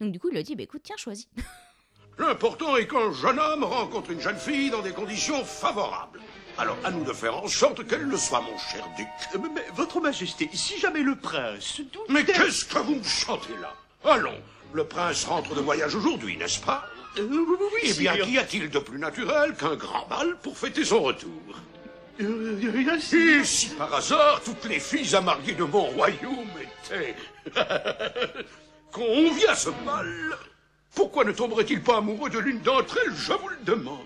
Donc 0.00 0.12
du 0.12 0.20
coup, 0.20 0.28
il 0.28 0.32
lui 0.32 0.38
a 0.38 0.42
dit 0.42 0.54
bah 0.54 0.62
écoute, 0.64 0.82
tiens, 0.84 0.96
choisis. 0.96 1.28
L'important 2.18 2.76
est 2.76 2.88
qu'un 2.88 3.12
jeune 3.12 3.38
homme 3.38 3.62
rencontre 3.64 4.10
une 4.10 4.20
jeune 4.20 4.36
fille 4.36 4.70
dans 4.70 4.82
des 4.82 4.92
conditions 4.92 5.44
favorables. 5.44 6.20
Alors, 6.58 6.76
à 6.82 6.90
nous 6.90 7.04
de 7.04 7.12
faire 7.12 7.36
en 7.36 7.46
sorte 7.46 7.86
qu'elle 7.86 8.02
le 8.02 8.16
soit, 8.16 8.40
mon 8.40 8.58
cher 8.58 8.84
duc. 8.96 9.06
Euh, 9.34 9.38
Mais, 9.40 9.48
mais, 9.54 9.64
Votre 9.74 10.00
Majesté, 10.00 10.50
si 10.52 10.76
jamais 10.78 11.02
le 11.04 11.14
prince... 11.14 11.80
Mais 12.08 12.24
qu'est-ce 12.24 12.64
que 12.64 12.80
vous 12.80 12.96
me 12.96 13.02
chantez 13.04 13.56
là? 13.60 13.72
Allons, 14.04 14.40
le 14.72 14.84
prince 14.84 15.24
rentre 15.26 15.54
de 15.54 15.60
voyage 15.60 15.94
aujourd'hui, 15.94 16.36
n'est-ce 16.36 16.58
pas? 16.60 16.84
Euh, 17.18 17.28
oui, 17.30 17.90
Eh 17.90 17.94
bien, 17.94 18.16
qu'y 18.16 18.38
a-t-il 18.38 18.70
de 18.70 18.78
plus 18.78 18.98
naturel 18.98 19.54
qu'un 19.54 19.76
grand 19.76 20.06
bal 20.08 20.36
pour 20.42 20.56
fêter 20.56 20.84
son 20.84 21.02
retour 21.02 21.30
Euh, 22.20 22.58
rien, 22.72 22.96
Et 22.96 23.44
si 23.44 23.68
par 23.70 23.92
hasard, 23.94 24.40
toutes 24.44 24.64
les 24.68 24.78
filles 24.80 25.14
à 25.16 25.20
marier 25.20 25.54
de 25.54 25.64
mon 25.64 25.82
royaume 25.84 26.48
étaient... 26.60 27.14
conviées 28.92 29.48
à 29.48 29.54
ce 29.54 29.70
bal 29.84 30.36
Pourquoi 30.94 31.24
ne 31.24 31.32
tomberait-il 31.32 31.82
pas 31.82 31.98
amoureux 31.98 32.30
de 32.30 32.38
l'une 32.38 32.60
d'entre 32.60 32.98
elles 33.04 33.14
Je 33.14 33.32
vous 33.32 33.48
le 33.48 33.58
demande. 33.64 33.98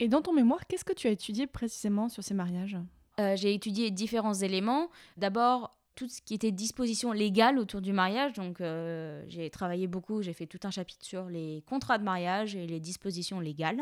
Et 0.00 0.08
dans 0.08 0.22
ton 0.22 0.32
mémoire, 0.32 0.60
qu'est-ce 0.68 0.84
que 0.84 0.92
tu 0.92 1.06
as 1.08 1.10
étudié 1.10 1.46
précisément 1.46 2.08
sur 2.08 2.22
ces 2.22 2.34
mariages? 2.34 2.76
Euh, 3.20 3.34
j'ai 3.36 3.52
étudié 3.52 3.90
différents 3.90 4.34
éléments. 4.34 4.90
D'abord, 5.16 5.76
tout 5.98 6.08
ce 6.08 6.22
qui 6.22 6.34
était 6.34 6.52
disposition 6.52 7.10
légale 7.10 7.58
autour 7.58 7.80
du 7.80 7.92
mariage. 7.92 8.34
Donc, 8.34 8.60
euh, 8.60 9.20
j'ai 9.26 9.50
travaillé 9.50 9.88
beaucoup, 9.88 10.22
j'ai 10.22 10.32
fait 10.32 10.46
tout 10.46 10.60
un 10.62 10.70
chapitre 10.70 11.04
sur 11.04 11.24
les 11.24 11.64
contrats 11.66 11.98
de 11.98 12.04
mariage 12.04 12.54
et 12.54 12.68
les 12.68 12.78
dispositions 12.78 13.40
légales. 13.40 13.80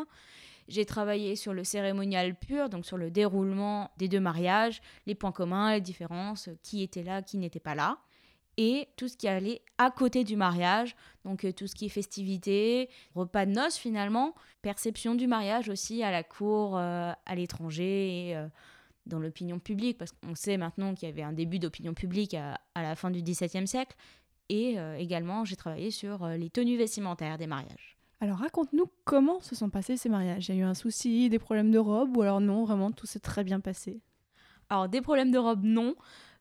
J'ai 0.66 0.86
travaillé 0.86 1.36
sur 1.36 1.52
le 1.52 1.62
cérémonial 1.62 2.34
pur, 2.34 2.70
donc 2.70 2.86
sur 2.86 2.96
le 2.96 3.10
déroulement 3.10 3.90
des 3.98 4.08
deux 4.08 4.18
mariages, 4.18 4.80
les 5.06 5.14
points 5.14 5.30
communs, 5.30 5.74
les 5.74 5.82
différences, 5.82 6.48
qui 6.62 6.82
était 6.82 7.02
là, 7.02 7.20
qui 7.20 7.36
n'était 7.36 7.60
pas 7.60 7.74
là. 7.74 7.98
Et 8.56 8.88
tout 8.96 9.08
ce 9.08 9.18
qui 9.18 9.28
allait 9.28 9.60
à 9.76 9.90
côté 9.90 10.24
du 10.24 10.36
mariage, 10.36 10.96
donc 11.26 11.44
euh, 11.44 11.52
tout 11.52 11.66
ce 11.66 11.74
qui 11.74 11.84
est 11.84 11.90
festivités, 11.90 12.88
repas 13.14 13.44
de 13.44 13.50
noces 13.50 13.76
finalement, 13.76 14.34
perception 14.62 15.14
du 15.14 15.26
mariage 15.26 15.68
aussi 15.68 16.02
à 16.02 16.10
la 16.10 16.22
cour, 16.22 16.78
euh, 16.78 17.12
à 17.26 17.34
l'étranger 17.34 18.48
dans 19.06 19.18
l'opinion 19.18 19.58
publique, 19.58 19.98
parce 19.98 20.12
qu'on 20.12 20.34
sait 20.34 20.56
maintenant 20.56 20.94
qu'il 20.94 21.08
y 21.08 21.12
avait 21.12 21.22
un 21.22 21.32
début 21.32 21.58
d'opinion 21.58 21.94
publique 21.94 22.34
à, 22.34 22.60
à 22.74 22.82
la 22.82 22.94
fin 22.94 23.10
du 23.10 23.22
XVIIe 23.22 23.66
siècle. 23.66 23.96
Et 24.48 24.78
euh, 24.78 24.96
également, 24.96 25.44
j'ai 25.44 25.56
travaillé 25.56 25.90
sur 25.90 26.24
euh, 26.24 26.36
les 26.36 26.50
tenues 26.50 26.76
vestimentaires 26.76 27.38
des 27.38 27.46
mariages. 27.46 27.96
Alors 28.20 28.38
raconte-nous 28.38 28.86
comment 29.04 29.40
se 29.40 29.54
sont 29.54 29.68
passés 29.68 29.96
ces 29.96 30.08
mariages. 30.08 30.48
Il 30.48 30.54
y 30.54 30.58
a 30.58 30.62
eu 30.62 30.64
un 30.64 30.74
souci, 30.74 31.28
des 31.28 31.38
problèmes 31.38 31.70
de 31.70 31.78
robe 31.78 32.16
ou 32.16 32.22
alors 32.22 32.40
non, 32.40 32.64
vraiment 32.64 32.90
tout 32.90 33.06
s'est 33.06 33.20
très 33.20 33.44
bien 33.44 33.60
passé? 33.60 34.00
Alors, 34.68 34.88
des 34.88 35.00
problèmes 35.00 35.30
de 35.30 35.38
robe, 35.38 35.62
non. 35.62 35.94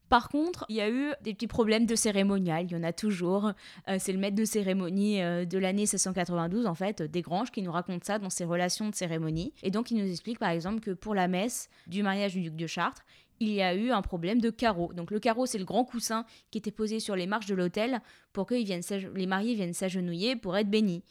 Par 0.10 0.30
contre, 0.30 0.66
il 0.70 0.76
y 0.76 0.82
a 0.82 0.90
eu 0.90 1.12
des 1.22 1.34
petits 1.34 1.48
problèmes 1.48 1.86
de 1.86 1.96
cérémonial, 1.96 2.66
il 2.66 2.72
y 2.72 2.76
en 2.76 2.84
a 2.84 2.94
toujours. 2.94 3.52
Euh, 3.90 3.98
c'est 4.00 4.12
le 4.12 4.20
maître 4.20 4.36
de 4.36 4.46
cérémonie 4.46 5.22
euh, 5.22 5.46
de 5.46 5.58
l'année 5.58 5.82
1692, 5.82 6.68
en 6.68 6.76
fait, 6.76 7.02
Desgranges, 7.02 7.52
qui 7.52 7.62
nous 7.62 7.72
raconte 7.72 8.04
ça 8.04 8.20
dans 8.20 8.30
ses 8.30 8.46
relations 8.46 8.90
de 8.90 8.96
cérémonie. 8.96 9.54
Et 9.64 9.72
donc, 9.72 9.92
il 9.92 9.98
nous 9.98 10.10
explique, 10.10 10.40
par 10.40 10.50
exemple, 10.50 10.80
que 10.80 10.92
pour 10.92 11.16
la 11.16 11.28
messe 11.28 11.70
du 11.88 12.04
mariage 12.04 12.34
du 12.34 12.42
duc 12.42 12.56
de 12.56 12.68
Chartres, 12.68 13.04
il 13.40 13.50
y 13.50 13.62
a 13.62 13.74
eu 13.74 13.92
un 13.92 14.02
problème 14.02 14.40
de 14.40 14.50
carreau. 14.50 14.94
Donc, 14.94 15.12
le 15.12 15.20
carreau, 15.20 15.46
c'est 15.46 15.58
le 15.58 15.66
grand 15.66 15.84
coussin 15.84 16.26
qui 16.52 16.60
était 16.60 16.72
posé 16.72 17.00
sur 17.00 17.16
les 17.16 17.28
marches 17.28 17.48
de 17.48 17.56
l'autel 17.56 18.02
pour 18.32 18.46
que 18.46 18.56
les 18.56 19.28
mariés 19.28 19.56
viennent 19.56 19.74
s'agenouiller 19.74 20.36
pour 20.36 20.56
être 20.56 20.70
bénis. 20.70 21.04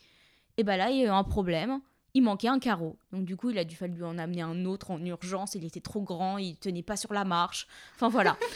Et 0.56 0.62
bien 0.62 0.76
là, 0.76 0.90
il 0.90 0.98
y 0.98 1.02
a 1.02 1.06
eu 1.06 1.08
un 1.08 1.24
problème. 1.24 1.80
Il 2.14 2.22
manquait 2.22 2.48
un 2.48 2.58
carreau. 2.58 2.96
Donc, 3.12 3.24
du 3.24 3.36
coup, 3.36 3.50
il 3.50 3.58
a 3.58 3.64
dû 3.64 3.74
falloir 3.74 3.96
lui 3.96 4.04
en 4.04 4.18
amener 4.18 4.42
un 4.42 4.64
autre 4.64 4.90
en 4.90 5.04
urgence. 5.04 5.54
Il 5.56 5.64
était 5.64 5.80
trop 5.80 6.00
grand, 6.00 6.38
il 6.38 6.56
tenait 6.56 6.82
pas 6.82 6.96
sur 6.96 7.12
la 7.12 7.24
marche. 7.24 7.66
Enfin, 7.96 8.08
voilà. 8.08 8.36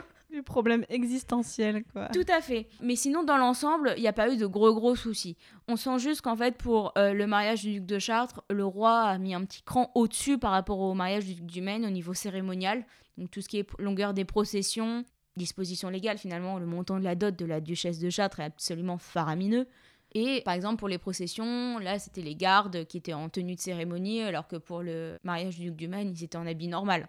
Des 0.30 0.42
problèmes 0.42 0.84
existentiels 0.88 1.82
quoi. 1.92 2.06
Tout 2.08 2.26
à 2.28 2.40
fait. 2.40 2.68
Mais 2.80 2.94
sinon, 2.96 3.24
dans 3.24 3.36
l'ensemble, 3.36 3.94
il 3.96 4.02
n'y 4.02 4.08
a 4.08 4.12
pas 4.12 4.32
eu 4.32 4.36
de 4.36 4.46
gros 4.46 4.72
gros 4.74 4.94
soucis. 4.94 5.36
On 5.66 5.76
sent 5.76 5.98
juste 5.98 6.20
qu'en 6.22 6.36
fait, 6.36 6.56
pour 6.56 6.92
euh, 6.96 7.12
le 7.12 7.26
mariage 7.26 7.62
du 7.62 7.74
duc 7.74 7.86
de 7.86 7.98
Chartres, 7.98 8.42
le 8.48 8.64
roi 8.64 9.00
a 9.00 9.18
mis 9.18 9.34
un 9.34 9.44
petit 9.44 9.62
cran 9.62 9.90
au-dessus 9.94 10.38
par 10.38 10.52
rapport 10.52 10.78
au 10.78 10.94
mariage 10.94 11.24
du 11.24 11.34
duc 11.34 11.46
du 11.46 11.60
Maine 11.60 11.84
au 11.84 11.90
niveau 11.90 12.14
cérémonial. 12.14 12.84
Donc 13.18 13.30
tout 13.30 13.40
ce 13.40 13.48
qui 13.48 13.58
est 13.58 13.68
longueur 13.80 14.14
des 14.14 14.24
processions, 14.24 15.04
disposition 15.36 15.90
légale 15.90 16.18
finalement, 16.18 16.58
le 16.58 16.66
montant 16.66 16.98
de 16.98 17.04
la 17.04 17.16
dot 17.16 17.36
de 17.36 17.44
la 17.44 17.60
duchesse 17.60 17.98
de 17.98 18.08
Chartres 18.08 18.40
est 18.40 18.44
absolument 18.44 18.98
faramineux. 18.98 19.66
Et 20.12 20.42
par 20.44 20.54
exemple, 20.54 20.76
pour 20.76 20.88
les 20.88 20.98
processions, 20.98 21.78
là, 21.78 21.98
c'était 21.98 22.22
les 22.22 22.34
gardes 22.34 22.84
qui 22.86 22.96
étaient 22.96 23.12
en 23.12 23.28
tenue 23.28 23.54
de 23.54 23.60
cérémonie, 23.60 24.22
alors 24.22 24.48
que 24.48 24.56
pour 24.56 24.82
le 24.82 25.18
mariage 25.22 25.58
du 25.58 25.66
duc 25.66 25.76
du 25.76 25.88
Maine, 25.88 26.12
ils 26.16 26.24
étaient 26.24 26.36
en 26.36 26.46
habit 26.46 26.68
normal. 26.68 27.08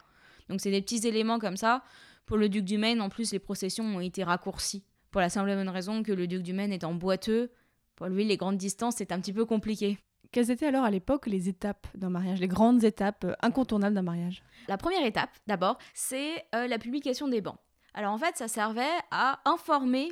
Donc 0.50 0.62
c'est 0.62 0.72
des 0.72 0.82
petits 0.82 1.08
éléments 1.08 1.40
comme 1.40 1.58
ça. 1.58 1.84
Pour 2.26 2.38
le 2.38 2.50
duc 2.50 2.64
du 2.64 2.78
Maine, 2.78 3.02
en 3.02 3.10
plus, 3.10 3.32
les 3.32 3.40
processions 3.40 3.86
ont 3.86 4.00
été 4.00 4.24
raccourcies. 4.24 4.84
Pour 5.10 5.22
la 5.22 5.30
simple 5.30 5.50
et 5.50 5.56
bonne 5.56 5.70
raison 5.70 6.04
que 6.04 6.12
le 6.12 6.28
duc 6.28 6.44
du 6.44 6.54
Maine 6.54 6.72
étant 6.72 6.94
boiteux, 6.94 7.52
pour 7.96 8.08
lui, 8.08 8.24
les 8.24 8.38
grandes 8.38 8.58
distances, 8.58 8.96
c'est 8.98 9.12
un 9.12 9.20
petit 9.20 9.34
peu 9.34 9.46
compliqué. 9.46 9.98
Quelles 10.32 10.50
étaient 10.50 10.68
alors 10.68 10.86
à 10.86 10.92
l'époque 10.92 11.28
les 11.28 11.50
étapes 11.50 11.88
d'un 11.94 12.10
mariage, 12.10 12.40
les 12.40 12.48
grandes 12.48 12.84
étapes 12.86 13.26
euh, 13.26 13.34
incontournables 13.42 13.94
d'un 13.94 14.02
mariage? 14.02 14.44
La 14.70 14.78
première 14.78 15.06
étape, 15.06 15.30
d'abord, 15.46 15.78
c'est 15.94 16.46
euh, 16.56 16.68
la 16.68 16.80
publication 16.80 17.28
des 17.28 17.42
bans. 17.42 17.58
Alors 17.94 18.14
en 18.14 18.18
fait, 18.18 18.38
ça 18.38 18.48
servait 18.48 18.98
à 19.12 19.42
informer 19.44 20.10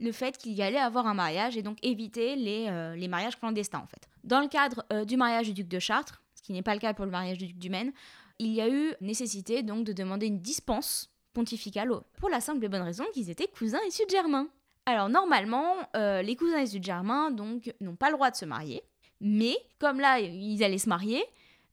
le 0.00 0.12
fait 0.12 0.36
qu'il 0.36 0.52
y 0.52 0.62
allait 0.62 0.78
avoir 0.78 1.06
un 1.06 1.14
mariage 1.14 1.56
et 1.56 1.62
donc 1.62 1.78
éviter 1.82 2.36
les, 2.36 2.66
euh, 2.68 2.96
les 2.96 3.08
mariages 3.08 3.38
clandestins 3.38 3.80
en 3.80 3.86
fait. 3.86 4.08
Dans 4.24 4.40
le 4.40 4.48
cadre 4.48 4.84
euh, 4.92 5.04
du 5.04 5.16
mariage 5.16 5.46
du 5.46 5.54
duc 5.54 5.68
de 5.68 5.78
Chartres, 5.78 6.22
ce 6.34 6.42
qui 6.42 6.52
n'est 6.52 6.62
pas 6.62 6.74
le 6.74 6.80
cas 6.80 6.94
pour 6.94 7.04
le 7.04 7.10
mariage 7.10 7.38
du 7.38 7.46
duc 7.46 7.58
du 7.58 7.70
Maine, 7.70 7.92
il 8.38 8.52
y 8.52 8.60
a 8.60 8.68
eu 8.68 8.92
nécessité 9.00 9.62
donc 9.62 9.84
de 9.84 9.92
demander 9.92 10.26
une 10.26 10.40
dispense 10.40 11.12
pontificale 11.32 11.90
pour 12.18 12.28
la 12.28 12.40
simple 12.40 12.64
et 12.64 12.68
bonne 12.68 12.82
raison 12.82 13.04
qu'ils 13.12 13.30
étaient 13.30 13.46
cousins 13.46 13.80
issus 13.88 14.04
de 14.06 14.10
Germain. 14.10 14.48
Alors 14.86 15.08
normalement, 15.08 15.74
euh, 15.96 16.22
les 16.22 16.36
cousins 16.36 16.60
issus 16.60 16.80
de 16.80 16.84
Germain 16.84 17.30
donc 17.30 17.72
n'ont 17.80 17.96
pas 17.96 18.10
le 18.10 18.16
droit 18.16 18.30
de 18.30 18.36
se 18.36 18.44
marier, 18.44 18.82
mais 19.20 19.56
comme 19.78 20.00
là 20.00 20.18
ils 20.20 20.62
allaient 20.64 20.78
se 20.78 20.88
marier, 20.88 21.24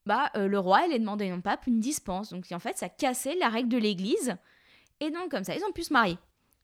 bah 0.06 0.32
le 0.36 0.58
roi 0.58 0.80
allait 0.80 1.00
demander 1.00 1.32
au 1.32 1.42
pape 1.42 1.68
une 1.68 1.80
dispense. 1.80 2.32
Donc 2.32 2.46
en 2.51 2.60
fait 2.60 2.78
ça 2.78 2.90
cassait 2.90 3.36
la 3.36 3.50
règle 3.50 3.70
de 3.70 3.78
l'Église 3.78 4.36
et 5.00 5.10
donc 5.10 5.30
comme 5.30 5.44
ça 5.44 5.56
ils 5.56 5.63
ont 5.63 5.72
pu 5.72 5.84
se 5.84 5.94
marier. 5.94 6.18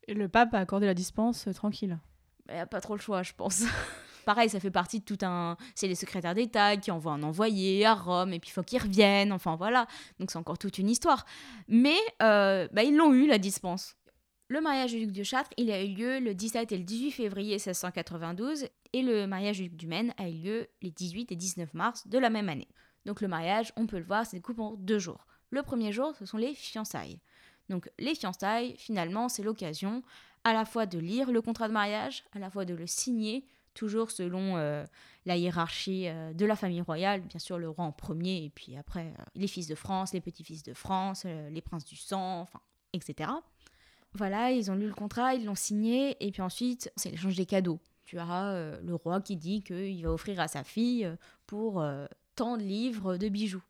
Le 0.08 0.28
pape 0.30 0.54
a 0.54 0.60
accordé 0.60 0.86
la 0.86 0.94
dispense 0.94 1.48
euh, 1.48 1.54
tranquille. 1.54 2.00
Il 2.50 2.56
n'y 2.56 2.62
a 2.62 2.66
pas 2.66 2.80
trop 2.80 2.96
le 2.96 3.02
choix, 3.02 3.24
je 3.24 3.34
pense. 3.34 3.64
Pareil, 4.26 4.50
ça 4.50 4.60
fait 4.60 4.72
partie 4.72 5.00
de 5.00 5.06
tout 5.06 5.18
un. 5.22 5.58
C'est 5.76 5.88
les 5.88 5.96
secrétaires 5.96 6.34
d'État 6.34 6.78
qui 6.78 6.92
envoient 6.92 7.14
un 7.14 7.24
envoyé 7.24 7.86
à 7.86 7.94
Rome, 7.94 8.34
et 8.34 8.40
puis 8.40 8.50
il 8.50 8.54
faut 8.54 8.64
qu'ils 8.64 8.82
reviennent, 8.82 9.32
enfin 9.32 9.56
voilà. 9.56 9.88
Donc 10.20 10.32
c'est 10.32 10.38
encore 10.38 10.58
toute 10.58 10.78
une 10.78 10.90
histoire. 10.90 11.26
Mais 11.68 11.98
euh, 12.22 12.68
bah, 12.72 12.84
ils 12.84 12.96
l'ont 12.96 13.14
eu, 13.14 13.28
la 13.28 13.38
dispense. 13.38 13.96
Le 14.50 14.62
mariage 14.62 14.92
du 14.92 15.06
duc 15.06 15.12
de 15.12 15.24
Chartres, 15.24 15.52
il 15.58 15.72
a 15.72 15.84
eu 15.84 15.94
lieu 15.94 16.20
le 16.20 16.34
17 16.34 16.72
et 16.72 16.78
le 16.78 16.84
18 16.84 17.12
février 17.12 17.56
1692, 17.56 18.68
et 18.94 19.02
le 19.02 19.28
mariage 19.28 19.58
du 19.58 19.64
duc 19.64 19.76
du 19.76 19.88
Maine 19.88 20.14
a 20.18 20.30
eu 20.30 20.34
lieu 20.34 20.68
les 20.82 20.92
18 20.92 21.34
et 21.34 21.36
19 21.36 21.74
mars 21.74 22.08
de 22.08 22.18
la 22.18 22.30
même 22.30 22.48
année. 22.48 22.70
Donc 23.06 23.20
le 23.20 23.28
mariage, 23.28 23.74
on 23.76 23.88
peut 23.88 23.98
le 23.98 24.06
voir, 24.06 24.26
c'est 24.26 24.38
découpé 24.38 24.62
en 24.62 24.76
deux 24.76 25.00
jours. 25.00 25.28
Le 25.50 25.64
premier 25.64 25.92
jour, 25.92 26.14
ce 26.18 26.26
sont 26.26 26.38
les 26.38 26.54
fiançailles. 26.54 27.20
Donc 27.70 27.90
les 28.00 28.16
fiançailles, 28.16 28.76
finalement, 28.78 29.30
c'est 29.30 29.44
l'occasion 29.44 30.04
à 30.44 30.54
la 30.54 30.66
fois 30.66 30.86
de 30.86 30.98
lire 30.98 31.32
le 31.32 31.42
contrat 31.42 31.68
de 31.68 31.74
mariage, 31.74 32.24
à 32.34 32.40
la 32.40 32.50
fois 32.50 32.66
de 32.66 32.74
le 32.74 32.88
signer, 32.88 33.46
toujours 33.74 34.12
selon 34.12 34.58
euh, 34.58 34.86
la 35.26 35.38
hiérarchie 35.38 36.08
euh, 36.08 36.34
de 36.34 36.46
la 36.46 36.56
famille 36.56 36.82
royale, 36.82 37.22
bien 37.22 37.40
sûr 37.40 37.58
le 37.58 37.70
roi 37.70 37.86
en 37.86 37.92
premier, 37.92 38.44
et 38.44 38.50
puis 38.50 38.76
après 38.76 39.14
euh, 39.20 39.24
les 39.36 39.48
fils 39.48 39.68
de 39.68 39.76
France, 39.76 40.14
les 40.14 40.22
petits-fils 40.22 40.64
de 40.64 40.74
France, 40.74 41.26
les 41.26 41.62
princes 41.62 41.86
du 41.86 41.96
sang, 41.96 42.48
etc. 42.94 43.30
Voilà, 44.14 44.52
ils 44.52 44.72
ont 44.72 44.76
lu 44.76 44.88
le 44.88 44.94
contrat, 44.94 45.36
ils 45.36 45.46
l'ont 45.46 45.56
signé, 45.56 46.18
et 46.26 46.32
puis 46.32 46.42
ensuite, 46.42 46.92
c'est 46.96 47.12
l'échange 47.12 47.36
des 47.36 47.46
cadeaux. 47.46 47.80
Tu 48.06 48.18
as 48.18 48.52
euh, 48.52 48.80
le 48.82 48.96
roi 48.96 49.22
qui 49.22 49.36
dit 49.36 49.62
qu'il 49.62 50.02
va 50.04 50.12
offrir 50.12 50.40
à 50.40 50.48
sa 50.48 50.64
fille 50.64 51.10
pour 51.46 51.86
tant 52.36 52.58
de 52.58 52.64
livres 52.64 53.18
de 53.18 53.30
bijoux. 53.30 53.64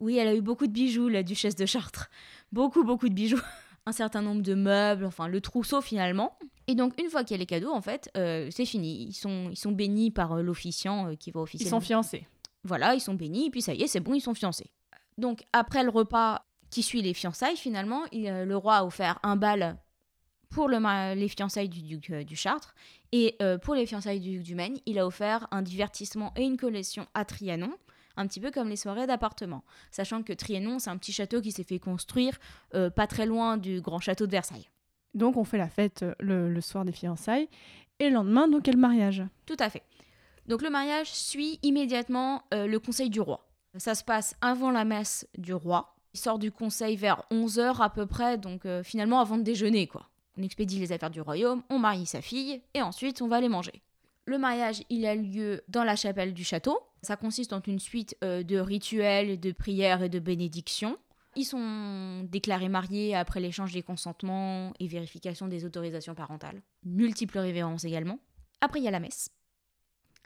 Oui, 0.00 0.16
elle 0.18 0.28
a 0.28 0.34
eu 0.34 0.40
beaucoup 0.40 0.66
de 0.66 0.72
bijoux, 0.72 1.08
la 1.08 1.22
duchesse 1.22 1.56
de 1.56 1.66
Chartres. 1.66 2.08
Beaucoup, 2.52 2.84
beaucoup 2.84 3.08
de 3.08 3.14
bijoux. 3.14 3.40
Un 3.86 3.92
certain 3.92 4.22
nombre 4.22 4.40
de 4.42 4.54
meubles, 4.54 5.04
enfin 5.04 5.28
le 5.28 5.42
trousseau 5.42 5.82
finalement. 5.82 6.38
Et 6.66 6.74
donc, 6.74 6.98
une 6.98 7.10
fois 7.10 7.22
qu'il 7.22 7.34
y 7.34 7.34
a 7.34 7.38
les 7.38 7.46
cadeaux, 7.46 7.70
en 7.72 7.82
fait, 7.82 8.10
euh, 8.16 8.48
c'est 8.50 8.64
fini. 8.64 9.04
Ils 9.04 9.12
sont, 9.12 9.50
ils 9.50 9.58
sont 9.58 9.72
bénis 9.72 10.10
par 10.10 10.32
euh, 10.32 10.42
l'officiant 10.42 11.10
euh, 11.10 11.14
qui 11.16 11.30
va 11.30 11.40
Ils 11.40 11.42
officier. 11.42 11.68
sont 11.68 11.80
fiancés. 11.80 12.26
Voilà, 12.64 12.94
ils 12.94 13.00
sont 13.00 13.12
bénis, 13.12 13.48
et 13.48 13.50
puis 13.50 13.60
ça 13.60 13.74
y 13.74 13.82
est, 13.82 13.86
c'est 13.86 14.00
bon, 14.00 14.14
ils 14.14 14.22
sont 14.22 14.32
fiancés. 14.32 14.70
Donc, 15.18 15.42
après 15.52 15.84
le 15.84 15.90
repas 15.90 16.46
qui 16.70 16.82
suit 16.82 17.02
les 17.02 17.12
fiançailles, 17.12 17.58
finalement, 17.58 18.04
il, 18.10 18.24
le 18.26 18.56
roi 18.56 18.76
a 18.76 18.84
offert 18.86 19.18
un 19.22 19.36
bal 19.36 19.76
pour 20.48 20.68
le 20.68 21.14
les 21.14 21.28
fiançailles 21.28 21.68
du 21.68 21.82
duc 21.82 22.10
du 22.10 22.36
Chartres. 22.36 22.74
Et 23.12 23.36
pour 23.62 23.74
les 23.74 23.86
fiançailles 23.86 24.20
du 24.20 24.36
duc 24.38 24.42
du 24.42 24.54
Maine, 24.54 24.78
il 24.86 24.98
a 24.98 25.06
offert 25.06 25.46
un 25.50 25.62
divertissement 25.62 26.32
et 26.36 26.42
une 26.44 26.56
collection 26.56 27.06
à 27.12 27.24
Trianon, 27.24 27.72
un 28.16 28.26
petit 28.26 28.40
peu 28.40 28.50
comme 28.50 28.68
les 28.68 28.76
soirées 28.76 29.06
d'appartement. 29.06 29.64
Sachant 29.90 30.22
que 30.22 30.32
Trianon, 30.32 30.78
c'est 30.78 30.90
un 30.90 30.96
petit 30.96 31.12
château 31.12 31.40
qui 31.40 31.52
s'est 31.52 31.64
fait 31.64 31.78
construire 31.78 32.38
euh, 32.74 32.90
pas 32.90 33.06
très 33.06 33.26
loin 33.26 33.56
du 33.56 33.80
grand 33.80 34.00
château 34.00 34.26
de 34.26 34.30
Versailles. 34.32 34.68
Donc 35.14 35.36
on 35.36 35.44
fait 35.44 35.58
la 35.58 35.68
fête 35.68 36.02
euh, 36.02 36.14
le, 36.20 36.50
le 36.50 36.60
soir 36.60 36.84
des 36.84 36.92
fiançailles. 36.92 37.48
Et 38.00 38.08
le 38.08 38.14
lendemain, 38.14 38.48
donc, 38.48 38.66
il 38.66 38.66
y 38.66 38.70
a 38.70 38.74
le 38.74 38.80
mariage. 38.80 39.22
Tout 39.46 39.56
à 39.60 39.70
fait. 39.70 39.82
Donc 40.46 40.62
le 40.62 40.70
mariage 40.70 41.12
suit 41.12 41.58
immédiatement 41.62 42.42
euh, 42.52 42.66
le 42.66 42.78
conseil 42.78 43.08
du 43.08 43.20
roi. 43.20 43.48
Ça 43.76 43.94
se 43.94 44.04
passe 44.04 44.36
avant 44.40 44.70
la 44.70 44.84
messe 44.84 45.26
du 45.38 45.54
roi. 45.54 45.96
Il 46.12 46.20
sort 46.20 46.38
du 46.38 46.52
conseil 46.52 46.96
vers 46.96 47.24
11h 47.30 47.82
à 47.82 47.90
peu 47.90 48.06
près, 48.06 48.38
donc 48.38 48.66
euh, 48.66 48.82
finalement 48.82 49.20
avant 49.20 49.36
de 49.38 49.42
déjeuner 49.42 49.86
quoi. 49.86 50.08
On 50.36 50.42
expédie 50.42 50.78
les 50.78 50.92
affaires 50.92 51.10
du 51.10 51.20
royaume, 51.20 51.62
on 51.70 51.78
marie 51.78 52.06
sa 52.06 52.20
fille 52.20 52.60
et 52.74 52.82
ensuite 52.82 53.22
on 53.22 53.28
va 53.28 53.36
aller 53.36 53.48
manger. 53.48 53.82
Le 54.26 54.38
mariage, 54.38 54.82
il 54.88 55.04
a 55.04 55.14
lieu 55.14 55.62
dans 55.68 55.84
la 55.84 55.96
chapelle 55.96 56.32
du 56.32 56.44
château. 56.44 56.78
Ça 57.02 57.16
consiste 57.16 57.52
en 57.52 57.60
une 57.60 57.78
suite 57.78 58.16
euh, 58.24 58.42
de 58.42 58.58
rituels, 58.58 59.38
de 59.38 59.52
prières 59.52 60.02
et 60.02 60.08
de 60.08 60.18
bénédictions. 60.18 60.96
Ils 61.36 61.44
sont 61.44 62.22
déclarés 62.30 62.68
mariés 62.68 63.14
après 63.14 63.40
l'échange 63.40 63.72
des 63.72 63.82
consentements 63.82 64.72
et 64.78 64.86
vérification 64.86 65.48
des 65.48 65.64
autorisations 65.64 66.14
parentales. 66.14 66.62
Multiples 66.84 67.38
révérences 67.38 67.84
également. 67.84 68.18
Après, 68.60 68.80
il 68.80 68.84
y 68.84 68.88
a 68.88 68.92
la 68.92 69.00
messe. 69.00 69.30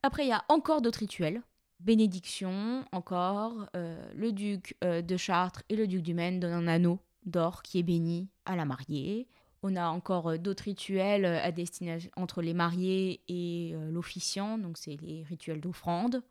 Après, 0.03 0.25
il 0.25 0.29
y 0.29 0.33
a 0.33 0.45
encore 0.49 0.83
d'autres 0.83 1.01
rituels. 1.01 1.43
Bénédiction, 1.81 2.85
encore. 2.93 3.69
euh, 3.75 3.97
le 4.15 4.33
duc 4.33 4.77
euh, 4.85 5.01
de 5.01 5.17
Chartres 5.17 5.63
et 5.69 5.77
le 5.77 5.87
duc 5.87 6.03
du 6.03 6.15
Maine 6.15 6.41
donnent 6.41 6.53
un 6.53 6.69
anneau 6.69 7.01
d'or 7.25 7.63
qui 7.63 7.79
est 7.79 7.85
béni 7.85 8.29
à 8.45 8.55
la 8.55 8.65
mariée. 8.65 9.27
On 9.63 9.75
a 9.77 9.89
encore 9.89 10.31
euh, 10.31 10.39
d'autres 10.39 10.65
rituels 10.65 11.25
euh, 11.25 11.43
à 11.43 11.51
destination 11.51 12.11
entre 12.17 12.43
les 12.43 12.55
mariés 12.55 13.23
et 13.29 13.73
euh, 13.75 13.91
l'officiant, 13.91 14.59
donc 14.59 14.79
c'est 14.79 14.97
les 15.01 15.25
rituels 15.25 15.61
d'offrande. 15.61 16.23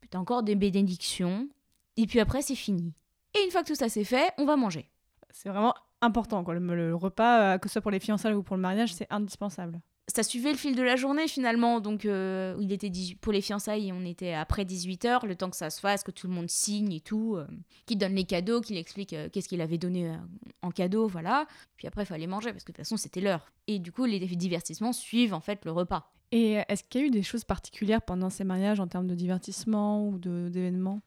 Puis 0.00 0.10
encore 0.14 0.42
des 0.42 0.56
bénédictions. 0.56 1.48
Et 1.96 2.06
puis 2.06 2.20
après, 2.20 2.42
c'est 2.42 2.56
fini. 2.56 2.92
Et 3.34 3.44
une 3.44 3.50
fois 3.50 3.62
que 3.62 3.68
tout 3.68 3.74
ça 3.74 3.88
c'est 3.88 4.04
fait, 4.04 4.32
on 4.38 4.44
va 4.44 4.56
manger. 4.56 4.88
C'est 5.30 5.48
vraiment 5.48 5.74
important. 6.00 6.42
Quoi. 6.42 6.54
Le, 6.54 6.94
repas, 6.94 7.58
que 7.58 7.68
ce 7.68 7.74
soit 7.74 7.82
pour 7.82 7.90
les 7.90 8.00
fiançailles 8.00 8.34
ou 8.34 8.42
pour 8.42 8.56
le 8.56 8.62
mariage, 8.62 8.92
c'est 8.92 9.06
indispensable. 9.10 9.80
Ça 10.08 10.22
suivait 10.22 10.50
le 10.52 10.58
fil 10.58 10.74
de 10.74 10.82
la 10.82 10.96
journée 10.96 11.28
finalement. 11.28 11.80
Donc, 11.80 12.04
euh, 12.04 12.56
il 12.60 12.72
était 12.72 12.90
18 12.90 13.16
pour 13.16 13.32
les 13.32 13.40
fiançailles, 13.40 13.92
on 13.92 14.04
était 14.04 14.32
après 14.34 14.64
18h, 14.64 15.26
le 15.26 15.36
temps 15.36 15.48
que 15.50 15.56
ça 15.56 15.70
se 15.70 15.80
fasse, 15.80 16.02
que 16.02 16.10
tout 16.10 16.26
le 16.26 16.32
monde 16.34 16.50
signe 16.50 16.92
et 16.92 17.00
tout, 17.00 17.36
euh, 17.36 17.46
qu'il 17.86 17.98
donne 17.98 18.14
les 18.14 18.24
cadeaux, 18.24 18.60
qu'il 18.60 18.76
explique 18.76 19.12
euh, 19.12 19.28
qu'est-ce 19.30 19.48
qu'il 19.48 19.60
avait 19.60 19.78
donné 19.78 20.08
euh, 20.10 20.16
en 20.62 20.70
cadeau, 20.70 21.06
voilà. 21.06 21.46
Puis 21.76 21.86
après, 21.86 22.02
il 22.02 22.06
fallait 22.06 22.26
manger 22.26 22.52
parce 22.52 22.64
que 22.64 22.72
de 22.72 22.76
toute 22.76 22.84
façon, 22.84 22.96
c'était 22.96 23.20
l'heure. 23.20 23.52
Et 23.68 23.78
du 23.78 23.92
coup, 23.92 24.04
les 24.04 24.18
divertissements 24.18 24.92
suivent 24.92 25.34
en 25.34 25.40
fait 25.40 25.64
le 25.64 25.70
repas. 25.72 26.12
Et 26.32 26.58
est-ce 26.68 26.82
qu'il 26.84 27.00
y 27.00 27.04
a 27.04 27.06
eu 27.08 27.10
des 27.10 27.22
choses 27.22 27.44
particulières 27.44 28.02
pendant 28.02 28.30
ces 28.30 28.44
mariages 28.44 28.80
en 28.80 28.88
termes 28.88 29.06
de 29.06 29.14
divertissement 29.14 30.08
ou 30.08 30.18
de- 30.18 30.48
d'événements? 30.50 31.00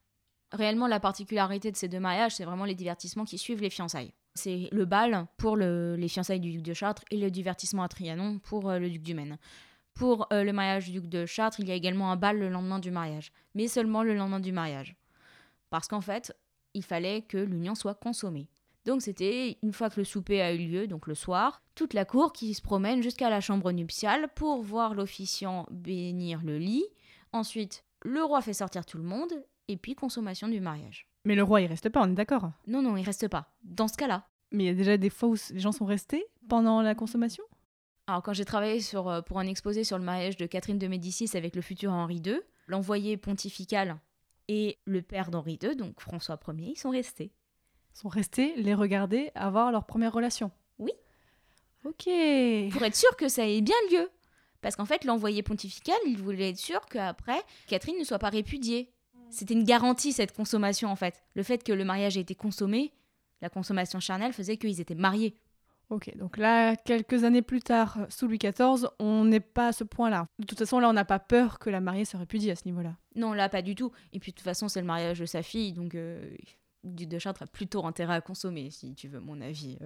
Réellement, 0.51 0.87
la 0.87 0.99
particularité 0.99 1.71
de 1.71 1.75
ces 1.75 1.87
deux 1.87 1.99
mariages, 1.99 2.35
c'est 2.35 2.45
vraiment 2.45 2.65
les 2.65 2.75
divertissements 2.75 3.25
qui 3.25 3.37
suivent 3.39 3.61
les 3.61 3.71
fiançailles. 3.71 4.13
C'est 4.35 4.67
le 4.71 4.85
bal 4.85 5.27
pour 5.37 5.55
le- 5.55 5.95
les 5.95 6.07
fiançailles 6.09 6.41
du 6.41 6.51
duc 6.51 6.61
de 6.61 6.73
Chartres 6.73 7.03
et 7.09 7.17
le 7.17 7.31
divertissement 7.31 7.83
à 7.83 7.87
Trianon 7.87 8.39
pour 8.39 8.69
euh, 8.69 8.79
le 8.79 8.89
duc 8.89 9.01
du 9.01 9.13
Maine. 9.13 9.37
Pour 9.93 10.27
euh, 10.33 10.43
le 10.43 10.51
mariage 10.51 10.85
du 10.91 10.99
duc 10.99 11.07
de 11.09 11.25
Chartres, 11.25 11.61
il 11.61 11.69
y 11.69 11.71
a 11.71 11.75
également 11.75 12.11
un 12.11 12.17
bal 12.17 12.37
le 12.37 12.49
lendemain 12.49 12.79
du 12.79 12.91
mariage, 12.91 13.31
mais 13.53 13.67
seulement 13.69 14.03
le 14.03 14.13
lendemain 14.13 14.41
du 14.41 14.51
mariage. 14.51 14.95
Parce 15.69 15.87
qu'en 15.87 16.01
fait, 16.01 16.35
il 16.73 16.83
fallait 16.83 17.21
que 17.21 17.37
l'union 17.37 17.75
soit 17.75 17.95
consommée. 17.95 18.49
Donc 18.83 19.01
c'était 19.01 19.57
une 19.63 19.71
fois 19.73 19.89
que 19.89 19.99
le 20.01 20.03
souper 20.03 20.41
a 20.41 20.53
eu 20.53 20.57
lieu, 20.67 20.87
donc 20.87 21.07
le 21.07 21.15
soir, 21.15 21.63
toute 21.73 21.93
la 21.93 22.03
cour 22.05 22.33
qui 22.33 22.53
se 22.53 22.61
promène 22.61 23.01
jusqu'à 23.01 23.29
la 23.29 23.39
chambre 23.41 23.71
nuptiale 23.71 24.27
pour 24.35 24.61
voir 24.61 24.93
l'officiant 24.93 25.65
bénir 25.71 26.41
le 26.43 26.57
lit. 26.57 26.85
Ensuite, 27.31 27.83
le 28.03 28.21
roi 28.23 28.41
fait 28.41 28.53
sortir 28.53 28.85
tout 28.85 28.97
le 28.97 29.03
monde 29.03 29.31
et 29.69 29.77
puis 29.77 29.95
consommation 29.95 30.47
du 30.49 30.59
mariage. 30.59 31.07
Mais 31.25 31.35
le 31.35 31.43
roi, 31.43 31.61
il 31.61 31.67
reste 31.67 31.89
pas, 31.89 32.01
on 32.01 32.11
est 32.11 32.15
d'accord. 32.15 32.51
Non, 32.67 32.81
non, 32.81 32.95
il 32.97 33.03
reste 33.03 33.27
pas. 33.27 33.51
Dans 33.63 33.87
ce 33.87 33.97
cas-là. 33.97 34.27
Mais 34.51 34.63
il 34.63 34.67
y 34.67 34.69
a 34.69 34.73
déjà 34.73 34.95
des 34.95 35.09
fois 35.09 35.29
où 35.29 35.35
les 35.51 35.59
gens 35.59 35.71
sont 35.71 35.85
restés 35.85 36.23
pendant 36.47 36.81
la 36.81 36.95
consommation? 36.95 37.43
Alors, 38.07 38.21
quand 38.21 38.33
j'ai 38.33 38.45
travaillé 38.45 38.79
sur, 38.79 39.09
euh, 39.09 39.21
pour 39.21 39.39
un 39.39 39.47
exposé 39.47 39.83
sur 39.83 39.97
le 39.97 40.03
mariage 40.03 40.37
de 40.37 40.45
Catherine 40.45 40.77
de 40.77 40.87
Médicis 40.87 41.35
avec 41.35 41.55
le 41.55 41.63
futur 41.63 41.91
Henri 41.91 42.21
II, 42.23 42.39
l'envoyé 42.67 43.17
pontifical 43.17 43.99
et 44.47 44.77
le 44.85 45.01
père 45.01 45.31
d'Henri 45.31 45.57
II, 45.61 45.75
donc 45.75 45.99
François 45.99 46.39
Ier, 46.47 46.73
ils 46.73 46.79
sont 46.79 46.91
restés. 46.91 47.31
Ils 47.95 47.99
sont 47.99 48.09
restés 48.09 48.53
les 48.57 48.75
regarder 48.75 49.31
avoir 49.33 49.71
leur 49.71 49.85
première 49.85 50.13
relation? 50.13 50.51
Oui. 50.77 50.91
Ok. 51.83 52.07
Pour 52.71 52.83
être 52.83 52.95
sûr 52.95 53.15
que 53.17 53.27
ça 53.27 53.47
ait 53.47 53.61
bien 53.61 53.75
lieu. 53.91 54.09
Parce 54.61 54.75
qu'en 54.75 54.85
fait, 54.85 55.03
l'envoyé 55.03 55.41
pontifical, 55.43 55.97
il 56.05 56.17
voulait 56.17 56.49
être 56.49 56.57
sûr 56.57 56.85
qu'après, 56.87 57.41
Catherine 57.67 57.97
ne 57.97 58.03
soit 58.03 58.19
pas 58.19 58.29
répudiée. 58.29 58.91
C'était 59.35 59.53
une 59.53 59.65
garantie, 59.65 60.13
cette 60.13 60.33
consommation, 60.33 60.89
en 60.89 60.95
fait. 60.95 61.21
Le 61.35 61.43
fait 61.43 61.61
que 61.61 61.73
le 61.73 61.83
mariage 61.83 62.17
ait 62.17 62.21
été 62.21 62.35
consommé, 62.35 62.93
la 63.41 63.49
consommation 63.49 63.99
charnelle 63.99 64.31
faisait 64.31 64.55
qu'ils 64.55 64.79
étaient 64.79 64.95
mariés. 64.95 65.35
Ok, 65.89 66.15
donc 66.17 66.37
là, 66.37 66.75
quelques 66.77 67.25
années 67.25 67.41
plus 67.41 67.61
tard, 67.61 67.99
sous 68.09 68.27
Louis 68.27 68.39
XIV, 68.39 68.87
on 68.97 69.25
n'est 69.25 69.41
pas 69.41 69.67
à 69.67 69.71
ce 69.73 69.83
point-là. 69.83 70.27
De 70.39 70.45
toute 70.45 70.57
façon, 70.57 70.79
là, 70.79 70.89
on 70.89 70.93
n'a 70.93 71.05
pas 71.05 71.19
peur 71.19 71.59
que 71.59 71.69
la 71.69 71.81
mariée 71.81 72.05
se 72.05 72.15
répudie 72.15 72.49
à 72.49 72.55
ce 72.55 72.63
niveau-là. 72.65 72.95
Non, 73.15 73.33
là, 73.33 73.49
pas 73.49 73.61
du 73.61 73.75
tout. 73.75 73.91
Et 74.13 74.19
puis, 74.19 74.31
de 74.31 74.37
toute 74.37 74.45
façon, 74.45 74.69
c'est 74.69 74.79
le 74.79 74.87
mariage 74.87 75.19
de 75.19 75.25
sa 75.25 75.43
fille, 75.43 75.73
donc 75.73 75.93
euh, 75.93 76.33
de 76.85 77.19
Chartres 77.19 77.43
a 77.43 77.47
plutôt 77.47 77.85
intérêt 77.85 78.15
à 78.15 78.21
consommer, 78.21 78.69
si 78.71 78.95
tu 78.95 79.09
veux 79.09 79.19
mon 79.19 79.41
avis. 79.41 79.77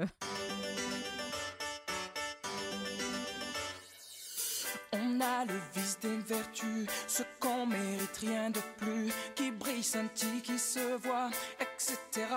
Le 5.46 5.60
vice 5.74 5.98
des 6.02 6.18
vertus, 6.18 6.88
ce 7.08 7.24
qu'on 7.40 7.66
mérite 7.66 8.18
rien 8.20 8.50
de 8.50 8.60
plus, 8.78 9.12
qui 9.36 9.52
brille, 9.52 9.84
scintille, 9.84 10.42
qui 10.42 10.58
se 10.58 10.98
voit, 10.98 11.30
etc. 11.60 12.28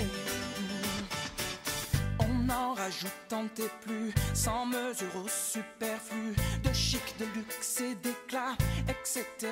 Et, 0.00 0.04
on 2.20 2.48
en 2.50 2.74
rajoute 2.74 3.10
tant 3.28 3.46
et 3.58 3.70
plus, 3.82 4.12
sans 4.34 4.66
mesure 4.66 5.16
au 5.24 5.28
superflu, 5.28 6.34
de 6.62 6.72
chic, 6.72 7.14
de 7.18 7.24
luxe 7.34 7.80
et 7.80 7.94
d'éclat, 7.96 8.56
etc. 8.88 9.50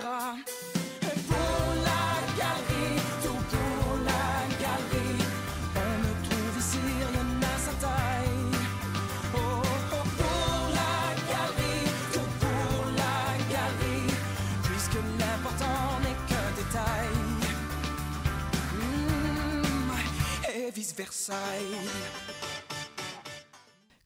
Mm, 21.03 21.35
et 21.55 21.81
vice 21.81 21.93
versa. 21.99 22.39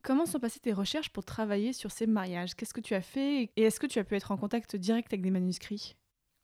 Comment 0.03 0.25
sont 0.25 0.39
passées 0.39 0.61
tes 0.61 0.73
recherches 0.73 1.11
pour 1.11 1.25
travailler 1.25 1.73
sur 1.73 1.91
ces 1.91 2.07
mariages? 2.07 2.55
Qu'est-ce 2.55 2.73
que 2.73 2.81
tu 2.81 2.95
as 2.95 3.03
fait 3.03 3.51
Et 3.57 3.63
est-ce 3.63 3.81
que 3.81 3.87
tu 3.87 3.99
as 3.99 4.05
pu 4.05 4.15
être 4.15 4.31
en 4.31 4.37
contact 4.37 4.77
direct 4.77 5.13
avec 5.13 5.23
des 5.23 5.31
manuscrits? 5.31 5.97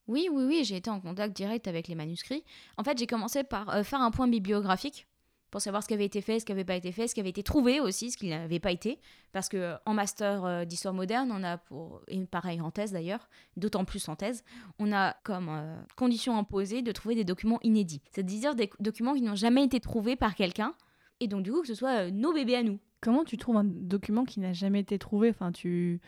Oui, 0.09 0.29
oui, 0.33 0.45
oui, 0.45 0.65
j'ai 0.65 0.77
été 0.77 0.91
en 0.91 1.01
contact 1.01 1.35
direct 1.35 1.69
avec 1.69 1.87
les 1.87 1.95
manuscrits. 1.95 2.45
En 2.77 2.83
fait, 2.83 2.99
j'ai 2.99 3.07
commencé 3.07 3.45
par 3.45 3.71
euh, 3.71 3.85
faire 3.85 4.01
un 4.01 4.11
point 4.11 4.27
bibliographique 4.27 5.07
pour 5.53 5.61
savoir 5.61 5.83
ce 5.83 5.89
qui 5.89 5.95
avait 5.95 6.07
été 6.07 6.23
fait, 6.23 6.41
ce 6.41 6.47
qui 6.47 6.53
n'avait 6.53 6.65
pas 6.65 6.75
été 6.75 6.93
fait, 6.93 7.07
ce 7.07 7.15
qui 7.15 7.21
avait 7.21 7.29
été 7.29 7.43
trouvé 7.43 7.79
aussi, 7.79 8.11
ce 8.11 8.17
qui 8.17 8.29
n'avait 8.29 8.59
pas 8.59 8.73
été. 8.73 8.99
Parce 9.33 9.51
que 9.51 9.75
en 9.85 9.93
master 9.93 10.45
euh, 10.45 10.65
d'histoire 10.65 10.95
moderne, 10.95 11.31
on 11.31 11.45
a 11.45 11.59
pour, 11.59 12.01
et 12.09 12.19
pareil 12.25 12.61
en 12.63 12.71
thèse 12.71 12.91
d'ailleurs, 12.91 13.29
d'autant 13.59 13.85
plus 13.85 14.09
en 14.09 14.17
thèse, 14.17 14.45
on 14.79 14.93
a 14.93 15.15
comme 15.25 15.51
euh, 15.51 15.77
condition 15.95 16.39
imposée 16.39 16.81
de 16.81 16.91
trouver 16.91 17.15
des 17.15 17.25
documents 17.25 17.61
inédits. 17.63 18.01
C'est-à-dire 18.11 18.55
des 18.55 18.71
documents 18.81 19.13
qui 19.13 19.21
n'ont 19.21 19.37
jamais 19.37 19.63
été 19.63 19.79
trouvés 19.79 20.17
par 20.17 20.35
quelqu'un, 20.35 20.75
et 21.21 21.29
donc 21.29 21.43
du 21.43 21.53
coup 21.53 21.61
que 21.61 21.69
ce 21.69 21.75
soit 21.75 22.07
euh, 22.07 22.11
nos 22.11 22.33
bébés 22.33 22.57
à 22.57 22.63
nous. 22.63 22.81
Comment 23.03 23.25
tu 23.25 23.37
trouves 23.37 23.59
un 23.59 23.65
document 23.65 24.25
qui 24.25 24.41
n'a 24.41 24.55
jamais 24.55 24.81
été 24.81 24.99
trouvé? 24.99 25.29
Enfin, 25.29 25.53
tu... 25.53 26.01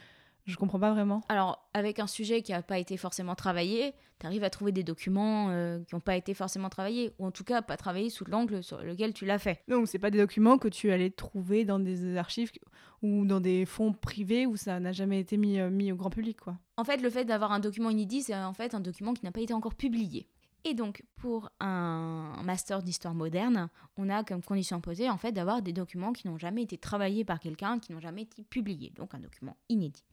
Je 0.44 0.56
comprends 0.56 0.78
pas 0.78 0.92
vraiment. 0.92 1.22
Alors, 1.28 1.66
avec 1.72 1.98
un 1.98 2.06
sujet 2.06 2.42
qui 2.42 2.52
n'a 2.52 2.62
pas 2.62 2.78
été 2.78 2.96
forcément 2.98 3.34
travaillé, 3.34 3.94
tu 4.20 4.26
arrives 4.26 4.44
à 4.44 4.50
trouver 4.50 4.72
des 4.72 4.82
documents 4.82 5.48
euh, 5.48 5.80
qui 5.84 5.94
n'ont 5.94 6.00
pas 6.00 6.16
été 6.16 6.34
forcément 6.34 6.68
travaillés, 6.68 7.12
ou 7.18 7.26
en 7.26 7.30
tout 7.30 7.44
cas 7.44 7.62
pas 7.62 7.78
travaillés 7.78 8.10
sous 8.10 8.26
l'angle 8.26 8.62
sur 8.62 8.82
lequel 8.82 9.14
tu 9.14 9.24
l'as 9.24 9.38
fait. 9.38 9.62
Donc, 9.68 9.88
c'est 9.88 9.98
pas 9.98 10.10
des 10.10 10.18
documents 10.18 10.58
que 10.58 10.68
tu 10.68 10.92
allais 10.92 11.10
trouver 11.10 11.64
dans 11.64 11.78
des 11.78 12.16
archives 12.18 12.52
ou 13.02 13.24
dans 13.24 13.40
des 13.40 13.64
fonds 13.64 13.92
privés 13.92 14.46
où 14.46 14.56
ça 14.56 14.80
n'a 14.80 14.92
jamais 14.92 15.20
été 15.20 15.38
mis, 15.38 15.58
euh, 15.58 15.70
mis 15.70 15.92
au 15.92 15.96
grand 15.96 16.10
public, 16.10 16.38
quoi. 16.40 16.58
En 16.76 16.84
fait, 16.84 16.98
le 16.98 17.08
fait 17.08 17.24
d'avoir 17.24 17.52
un 17.52 17.60
document 17.60 17.88
inédit, 17.88 18.22
c'est 18.22 18.34
en 18.34 18.52
fait 18.52 18.74
un 18.74 18.80
document 18.80 19.14
qui 19.14 19.24
n'a 19.24 19.32
pas 19.32 19.40
été 19.40 19.54
encore 19.54 19.74
publié. 19.74 20.28
Et 20.66 20.72
donc, 20.72 21.04
pour 21.16 21.50
un 21.60 22.42
master 22.42 22.82
d'histoire 22.82 23.14
moderne, 23.14 23.68
on 23.98 24.08
a 24.08 24.24
comme 24.24 24.42
condition 24.42 24.76
imposée 24.76 25.10
en 25.10 25.18
fait 25.18 25.30
d'avoir 25.30 25.60
des 25.60 25.74
documents 25.74 26.14
qui 26.14 26.26
n'ont 26.26 26.38
jamais 26.38 26.62
été 26.62 26.78
travaillés 26.78 27.22
par 27.22 27.38
quelqu'un, 27.38 27.78
qui 27.78 27.92
n'ont 27.92 28.00
jamais 28.00 28.22
été 28.22 28.44
publiés, 28.44 28.90
donc 28.96 29.14
un 29.14 29.18
document 29.18 29.58
inédit. 29.68 30.04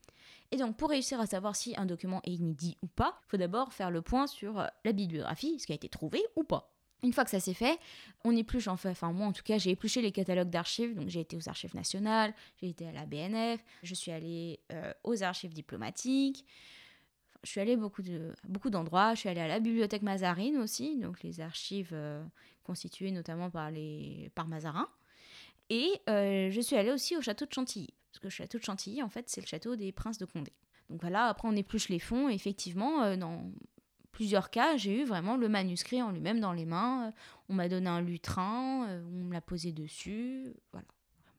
Et 0.51 0.57
donc, 0.57 0.75
pour 0.75 0.89
réussir 0.89 1.19
à 1.19 1.25
savoir 1.25 1.55
si 1.55 1.75
un 1.77 1.85
document 1.85 2.21
est 2.25 2.33
inédit 2.33 2.77
ou 2.81 2.87
pas, 2.87 3.19
il 3.25 3.29
faut 3.31 3.37
d'abord 3.37 3.73
faire 3.73 3.89
le 3.89 4.01
point 4.01 4.27
sur 4.27 4.59
euh, 4.59 4.67
la 4.83 4.91
bibliographie, 4.91 5.59
ce 5.59 5.65
qui 5.65 5.71
a 5.71 5.75
été 5.75 5.89
trouvé 5.89 6.21
ou 6.35 6.43
pas. 6.43 6.71
Une 7.03 7.13
fois 7.13 7.23
que 7.23 7.31
ça 7.31 7.39
c'est 7.39 7.55
fait, 7.55 7.79
on 8.23 8.35
épluche, 8.35 8.67
enfin 8.67 9.11
moi 9.11 9.25
en 9.25 9.31
tout 9.31 9.41
cas, 9.43 9.57
j'ai 9.57 9.71
épluché 9.71 10.01
les 10.01 10.11
catalogues 10.11 10.51
d'archives, 10.51 10.93
donc 10.93 11.09
j'ai 11.09 11.21
été 11.21 11.35
aux 11.35 11.49
archives 11.49 11.73
nationales, 11.73 12.33
j'ai 12.61 12.69
été 12.69 12.87
à 12.87 12.91
la 12.91 13.07
BNF, 13.07 13.59
je 13.81 13.95
suis 13.95 14.11
allée 14.11 14.59
euh, 14.71 14.93
aux 15.03 15.23
archives 15.23 15.51
diplomatiques, 15.51 16.45
je 17.43 17.49
suis 17.49 17.59
allée 17.59 17.75
beaucoup 17.75 18.03
de 18.03 18.33
beaucoup 18.43 18.69
d'endroits, 18.69 19.15
je 19.15 19.21
suis 19.21 19.29
allée 19.29 19.41
à 19.41 19.47
la 19.47 19.59
bibliothèque 19.59 20.03
Mazarine 20.03 20.57
aussi, 20.57 20.97
donc 20.97 21.23
les 21.23 21.41
archives 21.41 21.89
euh, 21.93 22.23
constituées 22.63 23.09
notamment 23.09 23.49
par 23.49 23.71
les 23.71 24.29
par 24.35 24.47
Mazarin, 24.47 24.87
et 25.71 25.89
euh, 26.07 26.51
je 26.51 26.61
suis 26.61 26.75
allée 26.75 26.91
aussi 26.91 27.17
au 27.17 27.21
château 27.21 27.45
de 27.45 27.53
Chantilly, 27.53 27.91
parce 28.11 28.19
que 28.19 28.27
le 28.27 28.31
château 28.31 28.57
de 28.57 28.63
Chantilly 28.63 29.01
en 29.01 29.09
fait 29.09 29.29
c'est 29.29 29.41
le 29.41 29.47
château 29.47 29.75
des 29.75 29.91
princes 29.91 30.17
de 30.17 30.25
Condé. 30.25 30.53
Donc 30.89 31.01
voilà, 31.01 31.27
après 31.27 31.47
on 31.47 31.55
épluche 31.55 31.89
les 31.89 31.99
fonds, 31.99 32.29
et 32.29 32.33
effectivement 32.33 33.03
euh, 33.03 33.15
dans 33.15 33.51
plusieurs 34.11 34.49
cas, 34.49 34.77
j'ai 34.77 35.01
eu 35.01 35.03
vraiment 35.05 35.37
le 35.37 35.49
manuscrit 35.49 36.01
en 36.01 36.11
lui-même 36.11 36.39
dans 36.39 36.53
les 36.53 36.65
mains. 36.65 37.07
Euh, 37.07 37.11
On 37.49 37.53
m'a 37.53 37.69
donné 37.69 37.87
un 37.87 38.01
lutrin, 38.01 38.85
euh, 38.87 39.01
on 39.07 39.25
me 39.25 39.33
l'a 39.33 39.41
posé 39.41 39.71
dessus, 39.71 40.53
voilà. 40.71 40.87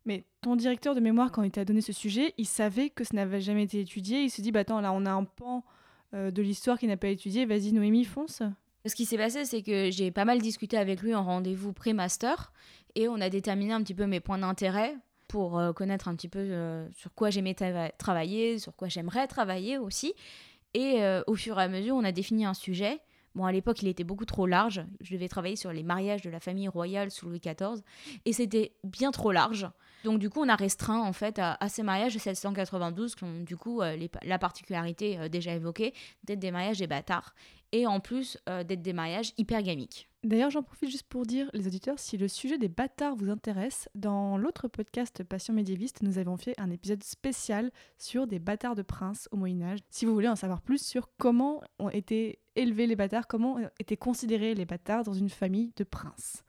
Mais 0.05 0.25
ton 0.41 0.57
directeur 0.57 0.97
de 0.97 1.01
mémoire, 1.01 1.31
quand 1.31 1.45
il 1.45 1.53
t'a 1.53 1.65
donné 1.65 1.81
ce 1.81 1.93
sujet, 1.93 2.35
il 2.37 2.47
savait 2.47 2.91
que 2.91 3.05
ça 3.05 3.15
n'avait 3.15 3.41
jamais 3.41 3.63
été 3.63 3.79
étudié. 3.79 4.23
Il 4.25 4.31
se 4.31 4.43
dit, 4.43 4.51
bah 4.51 4.61
attends, 4.61 4.81
là, 4.81 4.93
on 4.93 5.07
a 5.07 5.13
un 5.13 5.23
pan 5.23 5.65
euh, 6.13 6.33
de 6.33 6.43
l'histoire 6.43 6.77
qui 6.77 6.89
n'a 6.89 6.97
pas 6.97 7.07
été 7.07 7.21
étudié. 7.21 7.47
Vas-y, 7.47 7.73
Noémie, 7.73 8.05
fonce. 8.05 8.43
Ce 8.85 8.97
qui 8.97 9.05
s'est 9.05 9.17
passé, 9.17 9.45
c'est 9.45 9.63
que 9.63 9.93
j'ai 9.93 10.11
pas 10.11 10.25
mal 10.25 10.41
discuté 10.41 10.77
avec 10.77 11.03
lui 11.03 11.15
en 11.15 11.23
rendez-vous 11.23 11.73
pré-master 11.73 12.53
et 12.97 13.07
on 13.07 13.21
a 13.21 13.31
déterminé 13.31 13.73
un 13.73 13.81
petit 13.81 13.95
peu 13.95 14.07
mes 14.07 14.19
points 14.19 14.39
d'intérêt 14.39 14.97
pour 15.33 15.59
euh, 15.59 15.73
connaître 15.73 16.09
un 16.09 16.15
petit 16.15 16.29
peu 16.29 16.41
euh, 16.41 16.87
sur 16.93 17.15
quoi 17.15 17.31
j'aimais 17.31 17.55
trava- 17.55 17.91
travailler, 17.97 18.59
sur 18.59 18.77
quoi 18.77 18.89
j'aimerais 18.89 19.27
travailler 19.27 19.79
aussi. 19.79 20.13
Et 20.75 21.03
euh, 21.03 21.23
au 21.27 21.35
fur 21.35 21.59
et 21.59 21.63
à 21.63 21.69
mesure, 21.69 21.97
on 21.97 22.05
a 22.05 22.13
défini 22.13 22.45
un 22.45 22.53
sujet. 22.53 23.01
Bon, 23.35 23.47
à 23.47 23.51
l'époque, 23.53 23.81
il 23.81 23.89
était 23.89 24.05
beaucoup 24.05 24.27
trop 24.27 24.47
large. 24.47 24.85
Je 25.01 25.15
devais 25.15 25.29
travailler 25.29 25.57
sur 25.57 25.73
les 25.73 25.83
mariages 25.83 26.21
de 26.21 26.29
la 26.29 26.39
famille 26.39 26.69
royale 26.69 27.11
sous 27.11 27.27
Louis 27.31 27.41
XIV. 27.41 27.83
Et 28.27 28.35
c'était 28.35 28.73
bien 28.85 29.11
trop 29.11 29.33
large. 29.33 29.67
Donc, 30.05 30.19
du 30.19 30.31
coup, 30.31 30.41
on 30.41 30.49
a 30.49 30.57
restreint, 30.57 31.01
en 31.01 31.13
fait, 31.13 31.39
à, 31.39 31.57
ces 31.69 31.83
mariages 31.83 32.15
de 32.15 32.19
1792, 32.19 33.15
qui 33.15 33.25
ont, 33.25 33.41
du 33.41 33.57
coup, 33.57 33.83
euh, 33.83 33.97
la 34.23 34.39
particularité 34.39 35.19
euh, 35.19 35.29
déjà 35.29 35.55
évoquée 35.55 35.95
d'être 36.25 36.41
des 36.41 36.51
mariages 36.51 36.79
des 36.79 36.87
bâtards. 36.87 37.35
Et 37.73 37.87
en 37.87 38.01
plus, 38.01 38.37
euh, 38.49 38.65
d'être 38.65 38.83
des 38.83 38.93
mariages 38.93 39.33
hypergamiques. 39.39 40.09
D'ailleurs, 40.25 40.51
j'en 40.51 40.63
profite 40.63 40.91
juste 40.91 41.09
pour 41.09 41.25
dire, 41.25 41.51
les 41.53 41.67
auditeurs, 41.67 41.99
si 41.99 42.17
le 42.17 42.29
sujet 42.29 42.59
des 42.59 42.69
bâtards 42.69 43.17
vous 43.17 43.31
intéresse, 43.31 43.89
dans 43.95 44.37
l'autre 44.37 44.69
podcast 44.69 45.25
Passion 45.25 45.55
médiéviste, 45.55 46.03
nous 46.03 46.19
avons 46.19 46.37
fait 46.37 46.55
un 46.59 46.71
épisode 46.71 47.03
spécial 47.03 47.73
sur 47.99 48.27
des 48.27 48.39
bâtards 48.39 48.77
de 48.77 48.83
princes 48.83 49.29
au 49.33 49.37
Moyen-Âge. 49.37 49.81
Si 49.91 50.05
vous 50.05 50.13
voulez 50.13 50.29
en 50.29 50.37
savoir 50.37 50.61
plus 50.61 50.85
sur 50.85 51.09
comment 51.19 51.61
ont 51.79 51.91
été 51.91 52.39
élevés 52.55 52.87
les 52.87 52.95
bâtards, 52.95 53.27
comment 53.27 53.59
été 53.81 53.97
considérés 53.97 54.55
les 54.55 54.67
bâtards 54.67 55.03
dans 55.03 55.15
une 55.15 55.31
famille 55.31 55.73
de 55.77 55.85
princes. 55.85 56.45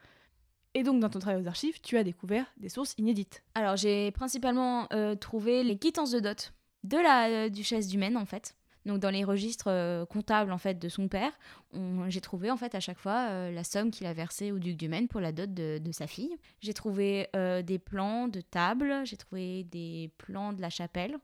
Et 0.75 0.83
donc, 0.83 0.99
dans 0.99 1.09
ton 1.09 1.19
travail 1.19 1.41
aux 1.41 1.47
archives, 1.47 1.79
tu 1.81 1.97
as 1.97 2.03
découvert 2.03 2.45
des 2.57 2.69
sources 2.69 2.95
inédites. 2.97 3.43
Alors, 3.53 3.75
j'ai 3.75 4.11
principalement 4.11 4.87
euh, 4.91 5.15
trouvé 5.15 5.63
les 5.63 5.77
quittances 5.77 6.11
de 6.11 6.19
dot 6.19 6.53
de 6.83 6.97
la 6.97 7.27
euh, 7.27 7.49
duchesse 7.49 7.87
du 7.87 7.97
Maine, 7.97 8.17
en 8.17 8.25
fait. 8.25 8.55
Donc, 8.85 8.99
dans 8.99 9.11
les 9.11 9.23
registres 9.23 9.69
euh, 9.69 10.05
comptables, 10.05 10.51
en 10.51 10.57
fait, 10.57 10.79
de 10.79 10.89
son 10.89 11.07
père, 11.07 11.31
j'ai 12.07 12.21
trouvé, 12.21 12.49
en 12.49 12.57
fait, 12.57 12.73
à 12.75 12.79
chaque 12.79 12.97
fois, 12.97 13.49
la 13.49 13.63
somme 13.63 13.91
qu'il 13.91 14.07
a 14.07 14.13
versée 14.13 14.51
au 14.51 14.59
duc 14.59 14.75
du 14.75 14.89
Maine 14.89 15.07
pour 15.07 15.21
la 15.21 15.31
dot 15.31 15.53
de, 15.53 15.77
de 15.77 15.91
sa 15.91 16.07
fille. 16.07 16.35
J'ai 16.59 16.73
trouvé 16.73 17.29
des 17.33 17.79
plans 17.79 18.27
de 18.27 18.41
table, 18.41 19.01
j'ai 19.05 19.15
trouvé 19.15 19.63
des 19.63 20.11
plans 20.17 20.53
de 20.53 20.61
la 20.61 20.69
chapelle, 20.69 21.17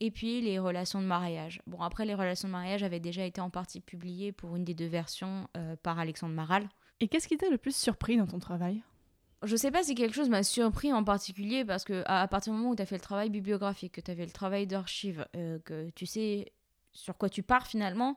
et 0.00 0.10
puis 0.10 0.40
les 0.40 0.58
relations 0.58 1.00
de 1.00 1.06
mariage. 1.06 1.60
Bon, 1.66 1.82
après, 1.82 2.06
les 2.06 2.14
relations 2.14 2.48
de 2.48 2.52
mariage 2.52 2.82
avaient 2.82 3.00
déjà 3.00 3.24
été 3.24 3.40
en 3.40 3.50
partie 3.50 3.80
publiées 3.80 4.32
pour 4.32 4.56
une 4.56 4.64
des 4.64 4.74
deux 4.74 4.88
versions 4.88 5.48
par 5.82 5.98
Alexandre 5.98 6.34
Maral. 6.34 6.66
Et 7.00 7.08
qu'est-ce 7.08 7.28
qui 7.28 7.36
t'a 7.36 7.50
le 7.50 7.58
plus 7.58 7.76
surpris 7.76 8.16
dans 8.16 8.26
ton 8.26 8.38
travail? 8.38 8.82
Je 9.42 9.54
sais 9.54 9.70
pas 9.70 9.82
si 9.82 9.94
quelque 9.94 10.14
chose 10.14 10.30
m'a 10.30 10.42
surpris 10.42 10.92
en 10.92 11.04
particulier 11.04 11.64
parce 11.64 11.84
que 11.84 12.02
à, 12.06 12.26
partir 12.26 12.52
du 12.52 12.58
moment 12.58 12.70
où 12.70 12.76
tu 12.76 12.82
as 12.82 12.86
fait 12.86 12.96
le 12.96 13.02
travail 13.02 13.28
bibliographique, 13.28 13.92
que 13.92 14.00
tu 14.00 14.10
as 14.10 14.16
fait 14.16 14.24
le 14.24 14.32
travail 14.32 14.66
d'archive, 14.66 15.26
euh, 15.36 15.58
que 15.60 15.90
tu 15.90 16.06
sais 16.06 16.52
sur 16.92 17.18
quoi 17.18 17.28
tu 17.28 17.42
pars 17.42 17.66
finalement, 17.66 18.16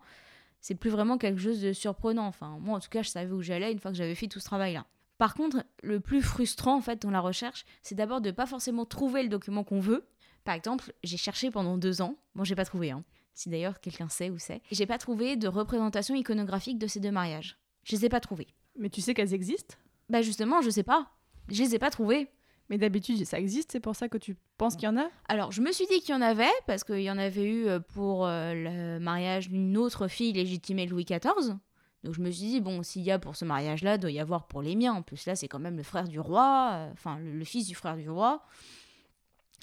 c'est 0.62 0.76
plus 0.76 0.90
vraiment 0.90 1.18
quelque 1.18 1.40
chose 1.40 1.62
de 1.62 1.74
surprenant. 1.74 2.26
Enfin, 2.26 2.58
moi 2.60 2.78
en 2.78 2.80
tout 2.80 2.90
cas, 2.90 3.02
je 3.02 3.10
savais 3.10 3.32
où 3.32 3.42
j'allais 3.42 3.72
une 3.72 3.80
fois 3.80 3.92
que 3.92 3.98
j'avais 3.98 4.16
fait 4.16 4.28
tout 4.28 4.40
ce 4.40 4.46
travail-là. 4.46 4.86
Par 5.18 5.34
contre, 5.34 5.66
le 5.84 6.00
plus 6.00 6.22
frustrant 6.22 6.78
en 6.78 6.82
fait 6.82 7.02
dans 7.02 7.12
la 7.12 7.20
recherche, 7.20 7.66
c'est 7.82 7.96
d'abord 7.96 8.22
de 8.22 8.32
pas 8.32 8.46
forcément 8.46 8.86
trouver 8.86 9.22
le 9.22 9.30
document 9.30 9.66
qu'on 9.66 9.82
veut. 9.82 10.08
Par 10.46 10.56
exemple, 10.56 10.94
j'ai 11.04 11.18
cherché 11.18 11.52
pendant 11.52 11.78
deux 11.78 12.02
ans, 12.02 12.16
bon 12.36 12.46
j'ai 12.46 12.56
pas 12.56 12.64
trouvé, 12.64 12.92
hein. 12.92 13.04
si 13.34 13.50
d'ailleurs 13.50 13.82
quelqu'un 13.82 14.08
sait 14.08 14.30
où 14.30 14.40
c'est, 14.40 14.62
j'ai 14.72 14.86
pas 14.86 14.98
trouvé 14.98 15.36
de 15.36 15.50
représentation 15.50 16.16
iconographique 16.16 16.80
de 16.80 16.88
ces 16.88 17.02
deux 17.02 17.12
mariages. 17.12 17.58
Je 17.84 17.98
les 17.98 18.06
ai 18.06 18.10
pas 18.10 18.22
trouvés. 18.22 18.48
Mais 18.80 18.90
tu 18.90 19.02
sais 19.02 19.14
qu'elles 19.14 19.34
existent 19.34 19.76
Bah 20.10 20.22
justement, 20.22 20.62
je 20.62 20.70
sais 20.70 20.84
pas. 20.84 21.12
Je 21.50 21.62
les 21.62 21.76
ai 21.76 21.80
pas 21.80 21.92
trouvés. 21.92 22.30
Mais 22.70 22.78
d'habitude, 22.78 23.26
ça 23.26 23.40
existe, 23.40 23.72
c'est 23.72 23.80
pour 23.80 23.96
ça 23.96 24.10
que 24.10 24.18
tu 24.18 24.38
penses 24.58 24.76
qu'il 24.76 24.86
y 24.86 24.88
en 24.88 24.98
a 24.98 25.10
Alors, 25.28 25.52
je 25.52 25.62
me 25.62 25.72
suis 25.72 25.88
dit 25.88 26.02
qu'il 26.02 26.14
y 26.14 26.18
en 26.18 26.22
avait, 26.22 26.46
parce 26.68 26.84
qu'il 26.84 27.02
y 27.02 27.10
en 27.10 27.18
avait 27.18 27.44
eu 27.44 27.68
euh, 27.68 27.80
pour 27.80 28.28
euh, 28.28 28.54
le 28.54 29.00
mariage 29.00 29.50
d'une 29.50 29.76
autre 29.76 30.08
fille 30.08 30.34
légitimée 30.34 30.86
Louis 30.86 31.04
XIV. 31.04 31.58
Donc, 32.04 32.14
je 32.14 32.22
me 32.22 32.30
suis 32.30 32.46
dit, 32.46 32.62
bon, 32.62 32.84
s'il 32.84 33.02
y 33.02 33.12
a 33.12 33.18
pour 33.18 33.36
ce 33.36 33.44
mariage-là, 33.44 33.98
doit 33.98 34.12
y 34.12 34.20
avoir 34.20 34.46
pour 34.46 34.62
les 34.62 34.76
miens. 34.76 34.94
En 34.94 35.02
plus, 35.02 35.26
là, 35.26 35.36
c'est 35.36 35.48
quand 35.48 35.60
même 35.60 35.78
le 35.78 35.84
frère 35.84 36.08
du 36.08 36.20
roi, 36.20 36.70
euh, 36.74 36.92
enfin, 36.94 37.18
le, 37.18 37.34
le 37.34 37.44
fils 37.44 37.66
du 37.66 37.74
frère 37.74 37.98
du 37.98 38.08
roi. 38.08 38.44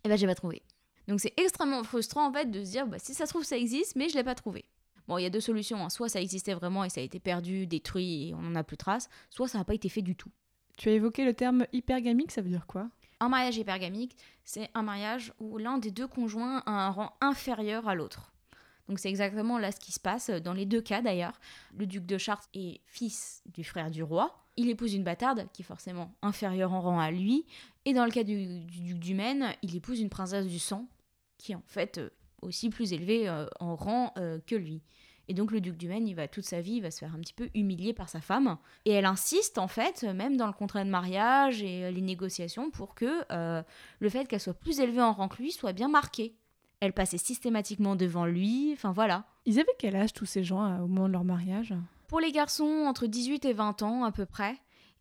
Et 0.04 0.08
ben, 0.08 0.18
j'ai 0.18 0.26
pas 0.26 0.34
trouvé. 0.34 0.62
Donc, 1.06 1.20
c'est 1.20 1.32
extrêmement 1.36 1.84
frustrant, 1.84 2.26
en 2.28 2.32
fait, 2.32 2.50
de 2.50 2.64
se 2.64 2.70
dire, 2.72 2.88
bah, 2.88 2.98
si 2.98 3.14
ça 3.14 3.26
se 3.26 3.30
trouve, 3.30 3.44
ça 3.44 3.56
existe, 3.56 3.94
mais 3.94 4.08
je 4.08 4.16
l'ai 4.16 4.24
pas 4.24 4.34
trouvé. 4.34 4.64
Bon, 5.08 5.18
il 5.18 5.22
y 5.22 5.26
a 5.26 5.30
deux 5.30 5.40
solutions. 5.40 5.84
hein. 5.84 5.88
Soit 5.90 6.08
ça 6.08 6.20
existait 6.20 6.54
vraiment 6.54 6.84
et 6.84 6.88
ça 6.88 7.00
a 7.00 7.04
été 7.04 7.20
perdu, 7.20 7.66
détruit 7.66 8.28
et 8.28 8.34
on 8.34 8.42
n'en 8.42 8.54
a 8.54 8.64
plus 8.64 8.76
trace, 8.76 9.08
soit 9.30 9.48
ça 9.48 9.58
n'a 9.58 9.64
pas 9.64 9.74
été 9.74 9.88
fait 9.88 10.02
du 10.02 10.16
tout. 10.16 10.30
Tu 10.76 10.88
as 10.88 10.92
évoqué 10.92 11.24
le 11.24 11.32
terme 11.34 11.66
hypergamique, 11.72 12.32
ça 12.32 12.42
veut 12.42 12.50
dire 12.50 12.66
quoi? 12.66 12.88
Un 13.20 13.28
mariage 13.30 13.56
hypergamique, 13.56 14.16
c'est 14.44 14.68
un 14.74 14.82
mariage 14.82 15.32
où 15.40 15.56
l'un 15.56 15.78
des 15.78 15.90
deux 15.90 16.06
conjoints 16.06 16.62
a 16.66 16.70
un 16.70 16.90
rang 16.90 17.12
inférieur 17.20 17.88
à 17.88 17.94
l'autre. 17.94 18.32
Donc 18.88 18.98
c'est 18.98 19.08
exactement 19.08 19.58
là 19.58 19.72
ce 19.72 19.80
qui 19.80 19.90
se 19.90 19.98
passe 19.98 20.30
dans 20.30 20.52
les 20.52 20.66
deux 20.66 20.82
cas 20.82 21.02
d'ailleurs. 21.02 21.40
Le 21.76 21.86
duc 21.86 22.04
de 22.04 22.18
Chartres 22.18 22.48
est 22.54 22.80
fils 22.86 23.42
du 23.46 23.64
frère 23.64 23.90
du 23.90 24.02
roi. 24.02 24.44
Il 24.56 24.68
épouse 24.68 24.94
une 24.94 25.02
bâtarde 25.02 25.48
qui 25.52 25.62
est 25.62 25.64
forcément 25.64 26.14
inférieure 26.22 26.72
en 26.72 26.80
rang 26.80 27.00
à 27.00 27.10
lui. 27.10 27.46
Et 27.84 27.94
dans 27.94 28.04
le 28.04 28.10
cas 28.10 28.22
du, 28.22 28.60
du 28.60 28.80
duc 28.82 28.98
du 28.98 29.14
Maine, 29.14 29.54
il 29.62 29.74
épouse 29.74 30.00
une 30.00 30.08
princesse 30.10 30.46
du 30.46 30.58
sang 30.58 30.86
qui 31.38 31.52
est 31.52 31.56
en 31.56 31.62
fait 31.66 31.98
euh, 31.98 32.10
aussi 32.42 32.70
plus 32.70 32.92
élevée 32.92 33.28
euh, 33.28 33.46
en 33.60 33.76
rang 33.76 34.12
euh, 34.18 34.38
que 34.46 34.54
lui. 34.54 34.82
Et 35.28 35.34
donc 35.34 35.50
le 35.50 35.60
duc 35.60 35.76
du 35.76 35.88
Maine, 35.88 36.06
il 36.06 36.14
va 36.14 36.28
toute 36.28 36.44
sa 36.44 36.60
vie, 36.60 36.74
il 36.74 36.82
va 36.82 36.90
se 36.90 37.00
faire 37.00 37.14
un 37.14 37.18
petit 37.18 37.32
peu 37.32 37.48
humilier 37.54 37.92
par 37.92 38.08
sa 38.08 38.20
femme. 38.20 38.58
Et 38.84 38.92
elle 38.92 39.06
insiste 39.06 39.58
en 39.58 39.68
fait, 39.68 40.04
même 40.04 40.36
dans 40.36 40.46
le 40.46 40.52
contrat 40.52 40.84
de 40.84 40.90
mariage 40.90 41.62
et 41.62 41.84
euh, 41.84 41.90
les 41.90 42.00
négociations, 42.00 42.70
pour 42.70 42.94
que 42.94 43.24
euh, 43.32 43.62
le 43.98 44.08
fait 44.08 44.26
qu'elle 44.26 44.40
soit 44.40 44.54
plus 44.54 44.80
élevée 44.80 45.02
en 45.02 45.12
rang 45.12 45.28
que 45.28 45.42
lui 45.42 45.52
soit 45.52 45.72
bien 45.72 45.88
marqué. 45.88 46.36
Elle 46.80 46.92
passait 46.92 47.18
systématiquement 47.18 47.96
devant 47.96 48.26
lui, 48.26 48.70
enfin 48.74 48.92
voilà. 48.92 49.24
Ils 49.46 49.58
avaient 49.58 49.66
quel 49.78 49.96
âge 49.96 50.12
tous 50.12 50.26
ces 50.26 50.44
gens 50.44 50.78
au 50.80 50.86
moment 50.86 51.08
de 51.08 51.12
leur 51.12 51.24
mariage? 51.24 51.74
Pour 52.06 52.20
les 52.20 52.30
garçons, 52.30 52.84
entre 52.86 53.06
18 53.06 53.46
et 53.46 53.52
20 53.52 53.82
ans 53.82 54.04
à 54.04 54.12
peu 54.12 54.26
près. 54.26 54.56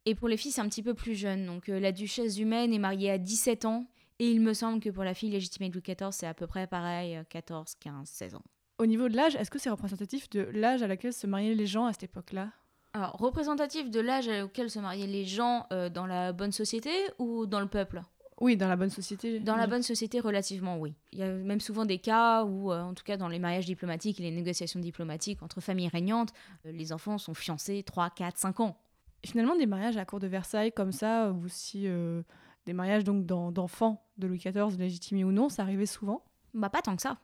Et 0.06 0.14
pour 0.14 0.28
les 0.28 0.38
filles, 0.38 0.52
c'est 0.52 0.62
un 0.62 0.70
petit 0.70 0.84
peu 0.84 0.94
plus 0.94 1.16
jeune. 1.16 1.46
Donc 1.46 1.70
euh, 1.70 1.80
la 1.80 1.92
duchesse 1.92 2.36
du 2.36 2.46
Maine 2.46 2.74
est 2.74 2.80
mariée 2.80 3.12
à 3.12 3.18
17 3.18 3.66
ans. 3.66 3.86
Et 4.20 4.32
il 4.32 4.42
me 4.42 4.54
semble 4.54 4.80
que 4.80 4.90
pour 4.90 5.04
la 5.04 5.14
fille 5.14 5.30
légitimée 5.30 5.70
de 5.70 5.74
Louis 5.74 5.84
XIV, 5.84 6.12
c'est 6.12 6.28
à 6.28 6.34
peu 6.34 6.48
près 6.48 6.68
pareil, 6.68 7.18
euh, 7.18 7.24
14, 7.30 7.76
15, 7.80 8.08
16 8.08 8.36
ans. 8.36 8.44
Au 8.78 8.86
niveau 8.86 9.10
de 9.10 9.16
l'âge, 9.16 9.36
est-ce 9.36 9.52
que 9.52 9.60
c'est 9.60 9.70
représentatif 9.70 10.30
de 10.30 10.42
l'âge 10.42 10.84
à 10.84 10.88
laquelle 10.88 11.14
se 11.14 11.28
mariaient 11.28 11.56
les 11.56 11.68
gens 11.68 11.86
à 11.86 11.94
cette 11.94 12.04
époque-là? 12.04 12.52
Alors, 12.94 13.14
représentatif 13.14 13.90
de 13.90 14.00
l'âge 14.00 14.30
auquel 14.44 14.70
se 14.70 14.80
mariaient 14.80 15.08
les 15.08 15.26
gens 15.26 15.68
euh, 15.72 15.90
dans 15.90 16.06
la 16.06 16.34
bonne 16.34 16.52
société 16.52 16.92
ou 17.20 17.46
dans 17.46 17.60
le 17.60 17.68
peuple? 17.68 18.02
Oui, 18.42 18.58
dans 18.58 18.68
la 18.68 18.76
bonne 18.76 18.90
société. 18.90 19.40
Dans 19.40 19.56
la 19.56 19.68
bonne 19.68 19.82
société, 19.82 20.20
relativement, 20.20 20.78
oui. 20.78 20.94
Il 21.14 21.20
y 21.20 21.24
a 21.24 21.32
même 21.32 21.62
souvent 21.62 21.86
des 21.86 22.00
cas 22.00 22.44
où, 22.44 22.72
euh, 22.72 22.82
en 22.82 22.94
tout 22.94 23.04
cas 23.04 23.16
dans 23.16 23.30
les 23.30 23.40
mariages 23.40 23.66
diplomatiques 23.66 24.20
et 24.20 24.24
les 24.24 24.32
négociations 24.32 24.80
diplomatiques 24.80 25.42
entre 25.42 25.62
familles 25.62 25.88
régnantes, 25.88 26.34
euh, 26.66 26.72
les 26.72 26.92
enfants 26.92 27.18
sont 27.18 27.34
fiancés 27.34 27.84
3, 27.84 28.10
4, 28.10 28.38
5 28.38 28.60
ans. 28.60 28.78
Finalement, 29.26 29.56
des 29.56 29.66
mariages 29.66 29.96
à 29.96 30.00
la 30.00 30.06
cour 30.06 30.20
de 30.20 30.28
Versailles 30.28 30.74
comme 30.74 30.92
ça, 30.92 31.32
ou 31.32 31.46
aussi 31.46 31.88
euh, 31.88 32.24
des 32.66 32.74
mariages 32.74 33.04
donc 33.04 33.26
d'en- 33.26 33.52
d'enfants 33.52 34.04
de 34.18 34.28
Louis 34.28 34.38
XIV, 34.40 34.78
légitimés 34.78 35.24
ou 35.24 35.32
non, 35.32 35.50
ça 35.50 35.62
arrivait 35.64 35.86
souvent. 35.86 36.24
Bah, 36.54 36.70
pas 36.70 36.82
tant 36.82 36.96
que 36.96 37.02
ça, 37.02 37.18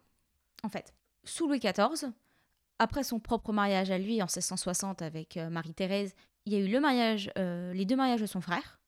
en 0.64 0.70
fait. 0.70 0.94
Sous 1.24 1.48
Louis 1.48 1.60
XIV, 1.60 2.12
après 2.80 3.04
son 3.04 3.20
propre 3.20 3.54
mariage 3.54 3.92
à 3.92 3.98
lui 3.98 4.22
en 4.22 4.26
1660 4.26 5.02
avec 5.02 5.38
euh, 5.38 5.50
Marie-Thérèse, 5.50 6.14
il 6.46 6.54
y 6.54 6.56
a 6.56 6.60
eu 6.60 6.68
le 6.68 6.80
mariage, 6.80 7.32
euh, 7.38 7.74
les 7.74 7.86
deux 7.86 7.96
mariages 7.96 8.22
de 8.22 8.26
son 8.26 8.42
frère, 8.42 8.80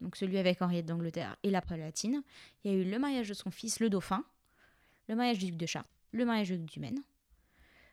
donc 0.00 0.16
celui 0.16 0.38
avec 0.38 0.60
Henriette 0.60 0.86
d'Angleterre 0.86 1.36
et 1.44 1.50
la 1.50 1.62
Palatine. 1.62 2.22
Il 2.64 2.72
y 2.72 2.74
a 2.74 2.76
eu 2.78 2.84
le 2.84 2.98
mariage 2.98 3.28
de 3.28 3.34
son 3.34 3.50
fils, 3.50 3.78
le 3.80 3.88
dauphin, 3.88 4.24
le 5.08 5.14
mariage 5.14 5.38
du 5.38 5.46
duc 5.46 5.56
de 5.56 5.66
Chartres, 5.66 5.88
le 6.12 6.24
mariage 6.24 6.48
du 6.48 6.58
duc 6.58 6.68
du 6.72 6.80
Maine, 6.80 7.00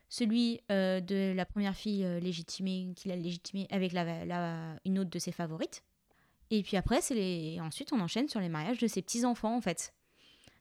celui 0.08 0.60
euh, 0.72 1.00
de 1.00 1.32
la 1.34 1.46
première 1.46 1.76
fille 1.76 2.04
légitimée, 2.20 2.92
qu'il 2.96 3.12
a 3.12 3.16
légitimée 3.16 3.68
avec 3.70 3.94
une 4.84 4.98
autre 4.98 5.10
de 5.10 5.18
ses 5.20 5.32
favorites. 5.32 5.84
Et 6.50 6.62
puis 6.62 6.76
après, 6.76 7.00
ensuite, 7.60 7.92
on 7.92 8.00
enchaîne 8.00 8.28
sur 8.28 8.40
les 8.40 8.48
mariages 8.48 8.78
de 8.78 8.86
ses 8.86 9.02
petits-enfants, 9.02 9.56
en 9.56 9.60
fait. 9.60 9.92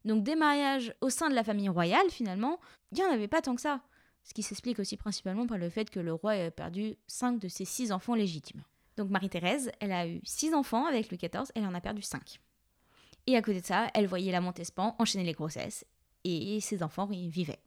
Donc 0.06 0.23
des 0.23 0.36
mariages 0.36 0.93
au 1.02 1.10
sein 1.10 1.30
de 1.30 1.36
la 1.36 1.43
famille 1.43 1.69
royale, 1.69 2.10
finalement, 2.10 2.60
il 2.91 2.95
n'y 2.95 3.04
en 3.04 3.12
avait 3.12 3.28
pas 3.28 3.41
tant 3.41 3.56
que 3.56 3.62
ça. 3.62 3.82
Ce 4.23 4.34
qui 4.34 4.43
s'explique 4.43 4.80
aussi 4.80 4.97
principalement 4.97 5.47
par 5.47 5.58
le 5.58 5.69
fait 5.69 5.89
que 5.89 5.99
le 5.99 6.13
roi 6.13 6.34
a 6.34 6.52
perdu 6.52 6.95
cinq 7.08 7.39
de 7.39 7.47
ses 7.47 7.65
six 7.65 7.91
enfants 7.91 8.15
légitimes. 8.15 8.63
Donc 8.97 9.10
Marie-Thérèse, 9.10 9.71
elle 9.80 9.91
a 9.91 10.08
eu 10.08 10.21
six 10.23 10.54
enfants 10.54 10.86
avec 10.86 11.10
Louis 11.10 11.17
XIV, 11.17 11.52
elle 11.56 11.65
en 11.65 11.73
a 11.73 11.82
perdu 11.82 12.02
cinq. 12.02 12.39
Et 13.28 13.36
à 13.36 13.41
côté 13.41 13.62
de 13.62 13.65
ça, 13.65 13.89
elle 13.93 14.08
voyait 14.08 14.32
la 14.32 14.41
Montespan 14.41 14.95
enchaîner 14.99 15.23
les 15.23 15.34
grossesses, 15.34 15.86
et 16.23 16.60
ses 16.62 16.84
enfants 16.84 17.10
y 17.12 17.30
vivaient. 17.30 17.60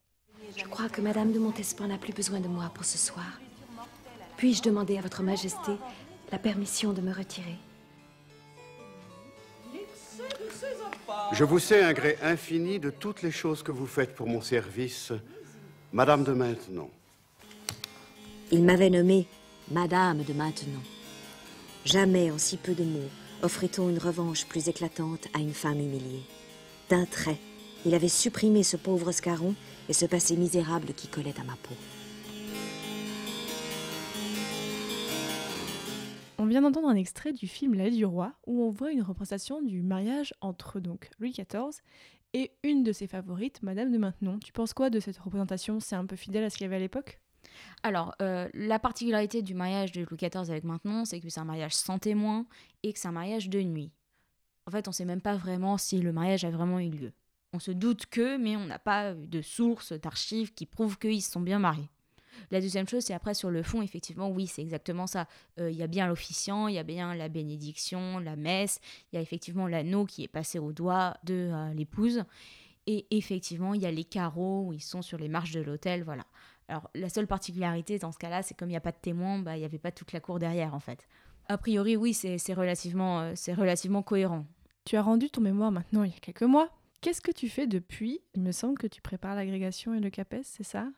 Je 0.57 0.65
crois 0.65 0.89
que 0.89 1.01
Madame 1.01 1.33
de 1.33 1.39
Montespan 1.39 1.89
n'a 1.89 1.99
plus 1.99 2.13
besoin 2.13 2.41
de 2.41 2.49
moi 2.49 2.71
pour 2.75 2.85
ce 2.85 2.99
soir. 2.99 3.41
Puis-je 4.37 4.63
demander 4.63 4.99
à 4.99 5.01
Votre 5.01 5.23
Majesté 5.23 5.73
la 6.31 6.39
permission 6.39 6.93
de 6.93 7.01
me 7.01 7.13
retirer? 7.13 7.59
Je 11.33 11.45
vous 11.45 11.59
sais 11.59 11.83
un 11.83 11.93
gré 11.93 12.19
infini 12.23 12.79
de 12.79 12.91
toutes 12.91 13.23
les 13.23 13.31
choses 13.31 13.63
que 13.63 13.73
vous 13.73 13.87
faites 13.87 14.15
pour 14.15 14.29
mon 14.29 14.41
service, 14.41 15.13
Madame 15.93 16.25
de 16.25 16.33
Maintenon. 16.33 16.91
Il 18.51 18.63
m'avait 18.63 18.91
nommée 18.91 19.27
Madame 19.71 20.23
de 20.23 20.33
Maintenon. 20.33 20.81
Jamais 21.85 22.31
en 22.31 22.39
si 22.39 22.57
peu 22.57 22.75
de 22.75 22.85
mots 22.85 23.11
offrait-on 23.43 23.89
une 23.89 23.99
revanche 23.99 24.47
plus 24.47 24.69
éclatante 24.69 25.27
à 25.35 25.39
une 25.39 25.55
femme 25.55 25.81
humiliée. 25.81 26.23
D'un 26.89 27.07
trait, 27.07 27.39
il 27.85 27.95
avait 27.95 28.09
supprimé 28.09 28.63
ce 28.63 28.77
pauvre 28.77 29.11
scaron 29.13 29.55
et 29.89 29.93
ce 29.93 30.07
passé 30.07 30.37
misérable 30.37 30.95
qui 30.95 31.09
collait 31.09 31.41
à 31.41 31.45
ma 31.45 31.57
peau. 31.57 31.75
On 36.43 36.47
vient 36.47 36.63
d'entendre 36.63 36.89
un 36.89 36.97
extrait 36.97 37.33
du 37.33 37.47
film 37.47 37.75
La 37.75 37.85
Lettre 37.85 37.99
du 37.99 38.05
roi 38.05 38.35
où 38.49 38.65
on 38.65 38.73
voit 38.73 38.91
une 38.91 39.05
représentation 39.05 39.63
du 39.63 39.81
mariage 39.81 40.35
entre 40.41 40.81
donc 40.81 41.09
Louis 41.21 41.31
XIV 41.31 41.81
et 42.33 42.51
une 42.65 42.83
de 42.83 42.91
ses 42.91 43.07
favorites, 43.07 43.63
Madame 43.63 43.93
de 43.93 43.99
Maintenon. 43.99 44.41
Tu 44.41 44.51
penses 44.51 44.75
quoi 44.75 44.91
de 44.91 44.99
cette 44.99 45.19
représentation? 45.19 45.79
C'est 45.79 45.95
un 45.95 46.05
peu 46.05 46.17
fidèle 46.17 46.43
à 46.43 46.51
ce 46.51 46.57
qu'il 46.57 46.65
y 46.65 46.67
avait 46.67 46.75
à 46.75 46.81
l'époque? 46.81 47.21
Alors, 47.85 48.17
euh, 48.21 48.49
la 48.55 48.81
particularité 48.81 49.41
du 49.41 49.55
mariage 49.55 49.93
de 49.93 50.01
Louis 50.01 50.17
XIV 50.17 50.51
avec 50.51 50.65
Maintenon, 50.65 51.05
c'est 51.05 51.21
que 51.21 51.29
c'est 51.29 51.39
un 51.39 51.45
mariage 51.45 51.77
sans 51.77 52.01
témoin 52.01 52.45
et 52.83 52.93
que 52.93 52.99
c'est 52.99 53.07
un 53.07 53.13
mariage 53.13 53.49
de 53.49 53.63
nuit. 53.63 53.93
En 54.67 54.73
fait, 54.73 54.89
on 54.89 54.91
ne 54.91 54.95
sait 54.95 55.05
même 55.05 55.23
pas 55.23 55.37
vraiment 55.37 55.79
si 55.79 56.01
le 56.01 56.13
mariage 56.13 56.45
a 56.45 56.51
vraiment 56.51 56.81
eu 56.81 56.91
lieu. 56.91 57.13
On 57.53 57.61
se 57.61 57.71
doute 57.71 58.07
que, 58.07 58.37
mais 58.37 58.57
on 58.57 58.67
n'a 58.67 58.81
pas 58.81 59.15
de 59.15 59.43
sources, 59.43 59.93
d'archives 59.93 60.55
qui 60.55 60.67
prouvent 60.67 60.99
qu'ils 60.99 61.23
se 61.23 61.31
sont 61.31 61.41
bien 61.41 61.61
mariés. 61.61 61.89
La 62.51 62.61
deuxième 62.61 62.89
chose, 62.89 63.05
c'est 63.05 63.15
après 63.15 63.35
sur 63.35 63.51
le 63.51 63.63
fond, 63.63 63.83
effectivement, 63.83 64.29
oui, 64.29 64.47
c'est 64.47 64.63
exactement 64.63 65.07
ça. 65.07 65.27
Euh, 65.61 65.71
Il 65.71 65.77
y 65.77 65.83
a 65.83 65.87
bien 65.87 66.07
l'officiant, 66.07 66.69
il 66.69 66.75
y 66.75 66.79
a 66.79 66.83
bien 66.83 67.15
la 67.15 67.29
bénédiction, 67.29 68.19
la 68.19 68.37
messe, 68.37 68.81
il 69.13 69.17
y 69.17 69.19
a 69.19 69.23
effectivement 69.23 69.67
l'anneau 69.67 70.05
qui 70.05 70.23
est 70.25 70.29
passé 70.29 70.59
au 70.59 70.73
doigt 70.73 71.17
de 71.25 71.51
euh, 71.53 71.73
l'épouse. 71.75 72.25
Et 72.87 73.07
effectivement, 73.11 73.75
il 73.75 73.83
y 73.83 73.87
a 73.87 73.91
les 73.93 74.05
carreaux 74.05 74.65
où 74.67 74.73
ils 74.73 74.83
sont 74.83 75.03
sur 75.03 75.19
les 75.19 75.29
marches 75.29 75.53
de 75.53 75.61
l'hôtel, 75.61 76.03
voilà. 76.03 76.25
Alors, 76.69 76.91
la 76.95 77.09
seule 77.09 77.27
particularité 77.27 77.99
dans 77.99 78.13
ce 78.13 78.19
cas-là, 78.19 78.43
c'est 78.43 78.55
comme 78.55 78.69
il 78.69 78.73
n'y 78.73 78.77
a 78.77 78.81
pas 78.81 78.93
de 78.93 78.97
témoin, 79.01 79.39
bah, 79.39 79.57
il 79.57 79.61
n'y 79.61 79.65
avait 79.65 79.79
pas 79.79 79.93
toute 79.93 80.13
la 80.13 80.21
cour 80.21 80.39
derrière, 80.39 80.75
en 80.75 80.81
fait. 80.81 81.07
A 81.49 81.59
priori, 81.59 81.97
oui, 81.97 82.15
c'est 82.15 82.55
relativement, 82.55 83.21
euh, 83.21 83.33
c'est 83.35 83.55
relativement 83.55 84.03
cohérent. 84.03 84.47
Tu 84.85 84.97
as 84.97 85.03
rendu 85.03 85.31
ton 85.31 85.41
mémoire 85.41 85.71
maintenant 85.71 86.03
il 86.03 86.13
y 86.13 86.17
a 86.17 86.21
quelques 86.21 86.43
mois. 86.43 86.71
Qu'est-ce 87.01 87.21
que 87.21 87.33
tu 87.33 87.49
fais 87.49 87.67
depuis? 87.67 88.21
Il 88.35 88.43
me 88.43 88.53
semble 88.53 88.79
que 88.79 88.87
tu 88.87 89.03
prépares 89.03 89.35
l'agrégation 89.35 89.93
et 89.95 90.01
le 90.01 90.09
CAPES, 90.09 90.43
c'est 90.45 90.63
ça? 90.63 90.89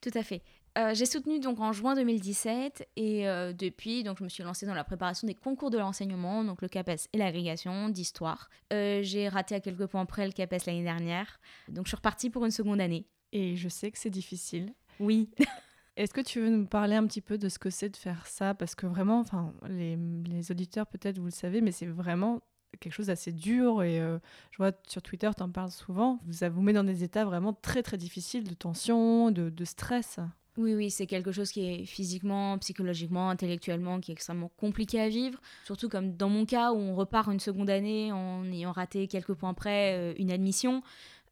Tout 0.00 0.10
à 0.14 0.22
fait. 0.22 0.42
Euh, 0.76 0.94
j'ai 0.94 1.06
soutenu 1.06 1.40
donc 1.40 1.58
en 1.58 1.72
juin 1.72 1.96
2017 1.96 2.88
et 2.94 3.28
euh, 3.28 3.52
depuis, 3.52 4.04
donc 4.04 4.18
je 4.18 4.24
me 4.24 4.28
suis 4.28 4.44
lancée 4.44 4.64
dans 4.64 4.74
la 4.74 4.84
préparation 4.84 5.26
des 5.26 5.34
concours 5.34 5.70
de 5.70 5.78
l'enseignement, 5.78 6.44
donc 6.44 6.62
le 6.62 6.68
CAPES 6.68 7.08
et 7.12 7.18
l'agrégation 7.18 7.88
d'histoire. 7.88 8.48
Euh, 8.72 9.00
j'ai 9.02 9.28
raté 9.28 9.56
à 9.56 9.60
quelques 9.60 9.86
points 9.86 10.06
près 10.06 10.24
le 10.26 10.32
CAPES 10.32 10.66
l'année 10.66 10.84
dernière, 10.84 11.40
donc 11.68 11.86
je 11.86 11.90
suis 11.90 11.96
repartie 11.96 12.30
pour 12.30 12.44
une 12.44 12.52
seconde 12.52 12.80
année. 12.80 13.06
Et 13.32 13.56
je 13.56 13.68
sais 13.68 13.90
que 13.90 13.98
c'est 13.98 14.10
difficile. 14.10 14.72
Oui. 15.00 15.30
Est-ce 15.96 16.14
que 16.14 16.20
tu 16.20 16.40
veux 16.40 16.48
nous 16.48 16.66
parler 16.66 16.94
un 16.94 17.06
petit 17.08 17.20
peu 17.20 17.38
de 17.38 17.48
ce 17.48 17.58
que 17.58 17.70
c'est 17.70 17.88
de 17.88 17.96
faire 17.96 18.24
ça? 18.26 18.54
Parce 18.54 18.76
que 18.76 18.86
vraiment, 18.86 19.18
enfin, 19.18 19.52
les, 19.68 19.98
les 20.30 20.52
auditeurs 20.52 20.86
peut-être 20.86 21.18
vous 21.18 21.24
le 21.24 21.30
savez, 21.32 21.60
mais 21.60 21.72
c'est 21.72 21.86
vraiment 21.86 22.40
quelque 22.80 22.92
chose 22.92 23.06
d'assez 23.06 23.32
dur 23.32 23.82
et 23.82 24.00
euh, 24.00 24.18
je 24.50 24.58
vois 24.58 24.72
sur 24.86 25.02
Twitter, 25.02 25.30
tu 25.36 25.42
en 25.42 25.50
parles 25.50 25.70
souvent. 25.70 26.20
Ça 26.30 26.48
vous 26.48 26.62
met 26.62 26.72
dans 26.72 26.84
des 26.84 27.04
états 27.04 27.24
vraiment 27.24 27.52
très 27.52 27.82
très 27.82 27.96
difficiles 27.96 28.44
de 28.44 28.54
tension, 28.54 29.30
de, 29.30 29.64
stress. 29.64 30.18
Oui, 30.56 30.74
oui, 30.74 30.90
c'est 30.90 31.06
quelque 31.06 31.30
chose 31.30 31.52
qui 31.52 31.64
est 31.66 31.84
physiquement, 31.84 32.58
psychologiquement, 32.58 33.30
intellectuellement, 33.30 34.00
qui 34.00 34.10
est 34.10 34.14
extrêmement 34.14 34.50
compliqué 34.56 35.00
à 35.00 35.08
vivre. 35.08 35.40
Surtout 35.64 35.88
comme 35.88 36.16
dans 36.16 36.28
mon 36.28 36.46
cas 36.46 36.72
où 36.72 36.76
on 36.76 36.94
repart 36.94 37.28
une 37.28 37.40
seconde 37.40 37.70
année 37.70 38.10
en 38.12 38.44
ayant 38.44 38.72
raté 38.72 39.06
quelques 39.06 39.34
points 39.34 39.54
près 39.54 39.96
euh, 39.96 40.14
une 40.18 40.30
admission. 40.30 40.82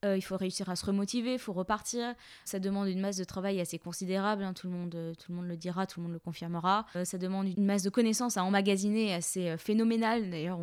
Euh, 0.04 0.16
il 0.16 0.20
faut 0.20 0.36
réussir 0.36 0.68
à 0.68 0.76
se 0.76 0.84
remotiver, 0.84 1.32
il 1.32 1.38
faut 1.38 1.54
repartir. 1.54 2.14
Ça 2.44 2.60
demande 2.60 2.86
une 2.88 3.00
masse 3.00 3.16
de 3.16 3.24
travail 3.24 3.60
assez 3.60 3.78
considérable, 3.78 4.44
hein, 4.44 4.52
tout, 4.52 4.68
le 4.68 4.74
monde, 4.74 5.14
tout 5.18 5.32
le 5.32 5.34
monde 5.34 5.48
le 5.48 5.56
dira, 5.56 5.86
tout 5.86 6.00
le 6.00 6.04
monde 6.04 6.12
le 6.12 6.18
confirmera. 6.18 6.86
Ça 7.04 7.18
demande 7.18 7.48
une 7.48 7.64
masse 7.64 7.82
de 7.82 7.90
connaissances 7.90 8.36
à 8.36 8.44
emmagasiner 8.44 9.14
assez 9.14 9.56
phénoménale. 9.56 10.30
D'ailleurs, 10.30 10.60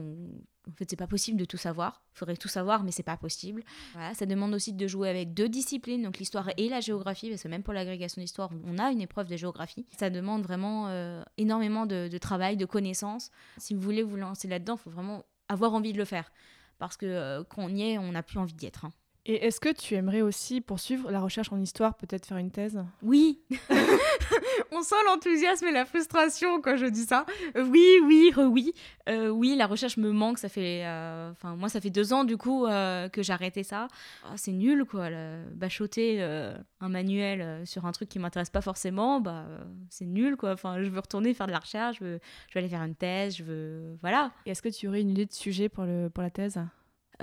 en 0.69 0.71
fait, 0.75 0.89
c'est 0.89 0.95
pas 0.95 1.07
possible 1.07 1.37
de 1.37 1.45
tout 1.45 1.57
savoir. 1.57 2.01
Il 2.13 2.17
faudrait 2.17 2.37
tout 2.37 2.47
savoir, 2.47 2.83
mais 2.83 2.91
c'est 2.91 3.03
pas 3.03 3.17
possible. 3.17 3.63
Voilà, 3.93 4.13
ça 4.13 4.25
demande 4.25 4.53
aussi 4.53 4.71
de 4.73 4.87
jouer 4.87 5.09
avec 5.09 5.33
deux 5.33 5.49
disciplines, 5.49 6.01
donc 6.03 6.17
l'histoire 6.19 6.49
et 6.57 6.69
la 6.69 6.79
géographie, 6.79 7.29
parce 7.29 7.43
que 7.43 7.47
même 7.49 7.63
pour 7.63 7.73
l'agrégation 7.73 8.21
d'histoire, 8.21 8.49
on 8.65 8.77
a 8.79 8.91
une 8.91 9.01
épreuve 9.01 9.27
de 9.27 9.35
géographie. 9.35 9.85
Ça 9.97 10.09
demande 10.09 10.43
vraiment 10.43 10.87
euh, 10.87 11.21
énormément 11.37 11.85
de, 11.85 12.17
travail, 12.17 12.55
de 12.57 12.65
connaissances. 12.65 13.29
Si 13.57 13.73
vous 13.73 13.81
voulez 13.81 14.03
vous 14.03 14.15
lancer 14.15 14.47
là-dedans, 14.47 14.75
il 14.75 14.83
faut 14.83 14.89
vraiment 14.89 15.23
avoir 15.49 15.73
envie 15.73 15.91
de 15.93 15.97
le 15.97 16.05
faire. 16.05 16.31
Parce 16.79 16.97
que 16.97 17.05
euh, 17.05 17.43
quand 17.43 17.63
on 17.63 17.69
y 17.69 17.81
est, 17.83 17.97
on 17.97 18.11
n'a 18.13 18.23
plus 18.23 18.39
envie 18.39 18.53
d'y 18.53 18.65
être. 18.65 18.85
hein. 18.85 18.91
Et 19.25 19.45
est-ce 19.45 19.61
que 19.61 19.69
tu 19.69 19.95
aimerais 19.95 20.21
aussi 20.21 20.59
poursuivre 20.59 21.09
la 21.09 21.21
recherche 21.21 21.51
en 21.53 21.59
histoire, 21.61 21.95
peut-être 21.95 22.25
faire 22.25 22.37
une 22.37 22.51
thèse? 22.51 22.83
Oui. 23.01 23.39
On 24.73 24.81
sent 24.81 24.95
l'enthousiasme 25.05 25.65
et 25.67 25.71
la 25.71 25.85
frustration 25.85 26.59
quand 26.61 26.75
je 26.75 26.87
dis 26.87 27.05
ça. 27.05 27.25
Euh, 27.55 27.65
oui, 27.65 27.85
oui, 28.03 28.33
oui. 28.35 28.73
Euh, 29.07 29.29
oui, 29.29 29.55
la 29.55 29.65
recherche 29.65 29.95
me 29.95 30.11
manque. 30.11 30.39
Ça 30.39 30.49
fait, 30.49 30.83
euh, 30.85 31.31
enfin, 31.31 31.55
moi, 31.55 31.69
ça 31.69 31.79
fait 31.79 31.89
deux 31.89 32.11
ans 32.11 32.25
du 32.25 32.35
coup 32.35 32.65
que 32.65 33.23
j'ai 33.23 33.31
arrêté 33.31 33.63
ça. 33.63 33.87
Ah, 34.25 34.33
c'est 34.35 34.51
nul, 34.51 34.83
quoi. 34.83 35.09
bachoter 35.53 36.21
un 36.21 36.89
manuel 36.89 37.65
sur 37.65 37.85
un 37.85 37.93
truc 37.93 38.09
qui 38.09 38.19
m'intéresse 38.19 38.49
pas 38.49 38.61
forcément, 38.61 39.21
bah, 39.21 39.45
c'est 39.89 40.05
nul, 40.05 40.35
quoi. 40.35 40.51
Enfin, 40.51 40.83
je 40.83 40.89
veux 40.89 40.99
retourner 40.99 41.33
faire 41.33 41.47
de 41.47 41.53
la 41.53 41.59
recherche. 41.59 41.97
Je 41.99 42.03
veux, 42.03 42.19
je 42.49 42.53
veux 42.55 42.59
aller 42.59 42.69
faire 42.69 42.83
une 42.83 42.95
thèse. 42.95 43.37
Je 43.37 43.43
veux, 43.43 43.97
voilà. 44.01 44.31
Est-ce 44.45 44.61
que 44.61 44.69
tu 44.69 44.89
aurais 44.89 44.99
une 44.99 45.11
idée 45.11 45.25
de 45.25 45.33
sujet 45.33 45.69
pour 45.69 45.85
le 45.85 46.09
pour 46.09 46.23
la 46.23 46.29
thèse? 46.29 46.59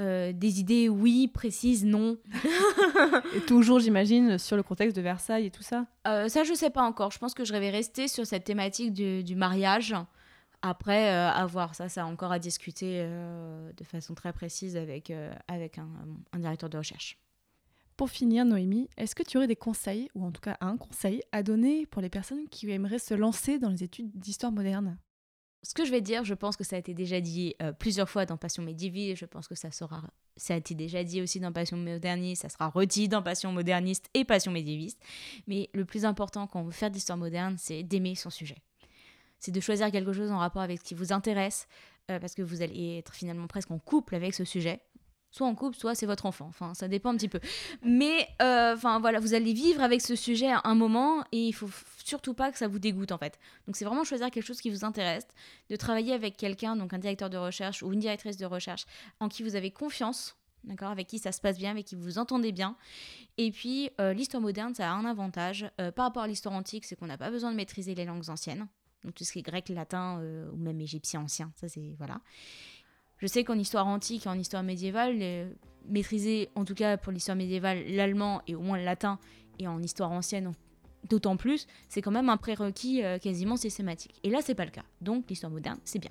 Euh, 0.01 0.33
des 0.33 0.61
idées 0.61 0.89
oui, 0.89 1.29
précises 1.29 1.85
non. 1.85 2.17
et 3.37 3.41
toujours, 3.41 3.81
j'imagine, 3.81 4.39
sur 4.39 4.57
le 4.57 4.63
contexte 4.63 4.97
de 4.97 5.03
Versailles 5.03 5.47
et 5.47 5.51
tout 5.51 5.63
ça 5.63 5.87
euh, 6.07 6.29
Ça, 6.29 6.43
je 6.43 6.55
sais 6.55 6.71
pas 6.71 6.83
encore. 6.83 7.11
Je 7.11 7.19
pense 7.19 7.35
que 7.35 7.45
je 7.45 7.53
vais 7.53 7.71
rester 7.71 8.09
sur 8.09 8.27
cette 8.27 8.45
thématique 8.45 8.95
du, 8.95 9.37
mariage. 9.37 9.95
Après, 10.63 11.11
euh, 11.11 11.31
à 11.31 11.45
voir, 11.45 11.75
ça, 11.75 11.89
ça 11.91 12.05
a 12.05 12.07
encore 12.07 12.33
à 12.33 12.39
discuter 12.39 13.03
de 13.03 13.85
façon 13.85 14.15
très 14.15 14.33
précise 14.33 14.77
avec, 14.77 15.13
avec 15.49 15.79
un, 15.79 15.89
un, 16.33 16.39
directeur 16.39 16.71
de 16.71 16.79
recherche. 16.79 17.19
Pour 17.99 18.09
finir, 18.09 18.47
Noémie, 18.47 18.89
est-ce 18.97 19.15
que 19.15 19.23
tu 19.23 19.37
aurais 19.37 19.47
des 19.47 19.57
conseils, 19.57 20.09
ou 20.15 20.25
en 20.25 20.31
tout 20.31 20.41
cas 20.41 20.57
un 20.63 20.79
conseil, 20.79 21.23
à 21.33 21.43
donner 21.43 21.85
pour 21.85 22.01
les 22.01 22.09
personnes 22.09 22.49
qui 22.49 22.71
aimeraient 22.71 22.99
se 22.99 23.13
lancer 23.13 23.59
dans 23.59 23.69
les 23.69 23.85
études 23.85 24.11
d'histoire 24.15 24.53
moderne? 24.53 24.97
Ce 25.63 25.75
que 25.75 25.85
je 25.85 25.91
vais 25.91 26.01
dire, 26.01 26.25
je 26.25 26.35
pense 26.35 26.57
que 26.57 26.65
ça 26.65 26.77
a 26.77 26.79
été 26.79 26.95
déjà 26.95 27.21
dit 27.21 27.55
euh, 27.61 27.73
plusieurs 27.73 28.09
fois 28.09 28.25
dans 28.25 28.37
Passion 28.37 28.63
médiéviste, 28.63 29.21
je 29.21 29.27
pense 29.27 29.47
que 29.47 29.55
ça 29.55 29.71
sera, 29.71 30.03
ça 30.37 30.55
a 30.55 30.57
été 30.57 30.75
déjà 30.75 31.05
dit 31.05 31.21
aussi 31.21 31.39
dans 31.39 31.53
Passion 31.53 31.77
moderniste, 31.77 32.43
ça 32.43 32.49
sera 32.49 32.69
redit 32.69 33.09
dans 33.09 33.23
Passion 33.23 33.53
moderniste 33.53 34.07
et 34.15 34.25
Passion 34.25 34.53
médiéviste. 34.53 34.99
Mais 35.47 35.69
le 35.75 35.85
plus 35.85 36.05
important 36.05 36.47
quand 36.47 36.61
on 36.61 36.65
veut 36.65 36.71
faire 36.71 36.91
d'histoire 36.91 37.19
moderne, 37.19 37.57
c'est 37.59 37.83
d'aimer 37.83 38.15
son 38.15 38.31
sujet. 38.31 38.57
C'est 39.39 39.53
de 39.53 39.61
choisir 39.61 39.91
quelque 39.91 40.13
chose 40.13 40.31
en 40.31 40.39
rapport 40.39 40.63
avec 40.63 40.79
ce 40.79 40.85
qui 40.85 40.95
vous 40.95 41.13
intéresse, 41.13 41.69
euh, 42.11 42.19
parce 42.19 42.35
que 42.35 42.43
vous 42.43 42.63
allez 42.63 42.99
être 42.99 43.15
finalement 43.15 43.47
presque 43.47 43.71
en 43.71 43.79
couple 43.79 44.15
avec 44.15 44.35
ce 44.35 44.45
sujet 44.45 44.81
soit 45.31 45.47
en 45.47 45.55
couple, 45.55 45.77
soit 45.77 45.95
c'est 45.95 46.07
votre 46.07 46.27
enfant. 46.27 46.47
Enfin, 46.49 46.75
ça 46.75 46.89
dépend 46.89 47.11
un 47.11 47.17
petit 47.17 47.29
peu. 47.29 47.41
Mais, 47.83 48.29
euh, 48.43 48.75
enfin, 48.75 49.01
voilà, 49.01 49.21
vous 49.21 49.35
allez 49.35 49.53
vivre 49.53 49.83
avec 49.83 50.01
ce 50.01 50.17
sujet 50.17 50.51
à 50.51 50.61
un 50.65 50.75
moment 50.75 51.25
et 51.33 51.47
il 51.47 51.53
faut 51.53 51.71
surtout 52.05 52.35
pas 52.35 52.51
que 52.51 52.59
ça 52.59 52.69
vous 52.69 52.79
dégoûte, 52.79 53.13
en 53.13 53.19
fait. 53.19 53.39
Donc, 53.67 53.77
c'est 53.77 53.85
vraiment 53.85 54.05
choisir 54.05 54.31
quelque 54.31 54.47
chose 54.47 54.61
qui 54.61 54.71
vous 54.71 54.85
intéresse, 54.85 55.27
de 55.69 55.77
travailler 55.77 56.13
avec 56.13 56.37
quelqu'un, 56.37 56.77
donc 56.77 56.93
un 56.93 56.99
directeur 56.99 57.31
de 57.31 57.37
recherche 57.37 57.83
ou 57.83 57.93
une 57.93 58.01
directrice 58.01 58.37
de 58.37 58.47
recherche, 58.47 58.87
en 59.21 59.29
qui 59.29 59.43
vous 59.43 59.55
avez 59.55 59.71
confiance, 59.71 60.37
d'accord, 60.65 60.91
avec 60.91 61.07
qui 61.07 61.19
ça 61.19 61.33
se 61.33 61.41
passe 61.41 61.59
bien, 61.59 61.71
avec 61.71 61.87
qui 61.87 61.95
vous 61.95 62.03
vous 62.03 62.19
entendez 62.19 62.51
bien. 62.51 62.77
Et 63.39 63.53
puis, 63.53 63.91
euh, 64.01 64.13
l'histoire 64.13 64.41
moderne, 64.41 64.75
ça 64.75 64.91
a 64.91 64.95
un 64.95 65.05
avantage 65.05 65.71
euh, 65.81 65.93
par 65.93 66.07
rapport 66.07 66.25
à 66.25 66.27
l'histoire 66.27 66.55
antique, 66.55 66.85
c'est 66.85 66.97
qu'on 66.97 67.07
n'a 67.07 67.19
pas 67.19 67.31
besoin 67.31 67.53
de 67.53 67.57
maîtriser 67.57 67.95
les 67.95 68.05
langues 68.05 68.29
anciennes. 68.29 68.67
Donc, 69.05 69.15
tout 69.15 69.25
ce 69.25 69.33
qui 69.33 69.39
est 69.39 69.43
grec, 69.43 69.69
latin 69.71 70.21
ou 70.53 70.57
même 70.59 70.79
égyptien 70.79 71.23
ancien, 71.23 71.51
ça 71.55 71.69
c'est. 71.69 71.95
Voilà. 71.97 72.21
Je 73.21 73.27
sais 73.27 73.45
qu'en 73.45 73.59
histoire 73.59 73.87
antique 73.87 74.27
et 74.27 74.29
en 74.31 74.39
histoire 74.39 74.63
médiévale, 74.63 75.51
maîtriser, 75.87 76.49
en 76.55 76.65
tout 76.65 76.75
cas 76.75 76.97
pour 76.97 77.13
l'histoire 77.13 77.37
médiévale, 77.37 77.85
l'allemand 77.89 78.41
et 78.47 78.55
au 78.55 78.61
moins 78.61 78.79
le 78.79 78.85
latin, 78.85 79.19
et 79.59 79.69
en 79.69 79.83
histoire 79.83 80.11
ancienne 80.11 80.53
d'autant 81.09 81.37
plus, 81.37 81.67
c'est 81.89 82.01
quand 82.01 82.11
même 82.11 82.31
un 82.31 82.39
prérequis 82.39 83.03
euh, 83.05 83.19
quasiment 83.19 83.57
systématique. 83.57 84.15
Et 84.23 84.31
là, 84.31 84.41
c'est 84.43 84.55
pas 84.55 84.65
le 84.65 84.71
cas. 84.71 84.85
Donc 85.03 85.29
l'histoire 85.29 85.53
moderne, 85.53 85.79
c'est 85.85 85.99
bien. 85.99 86.11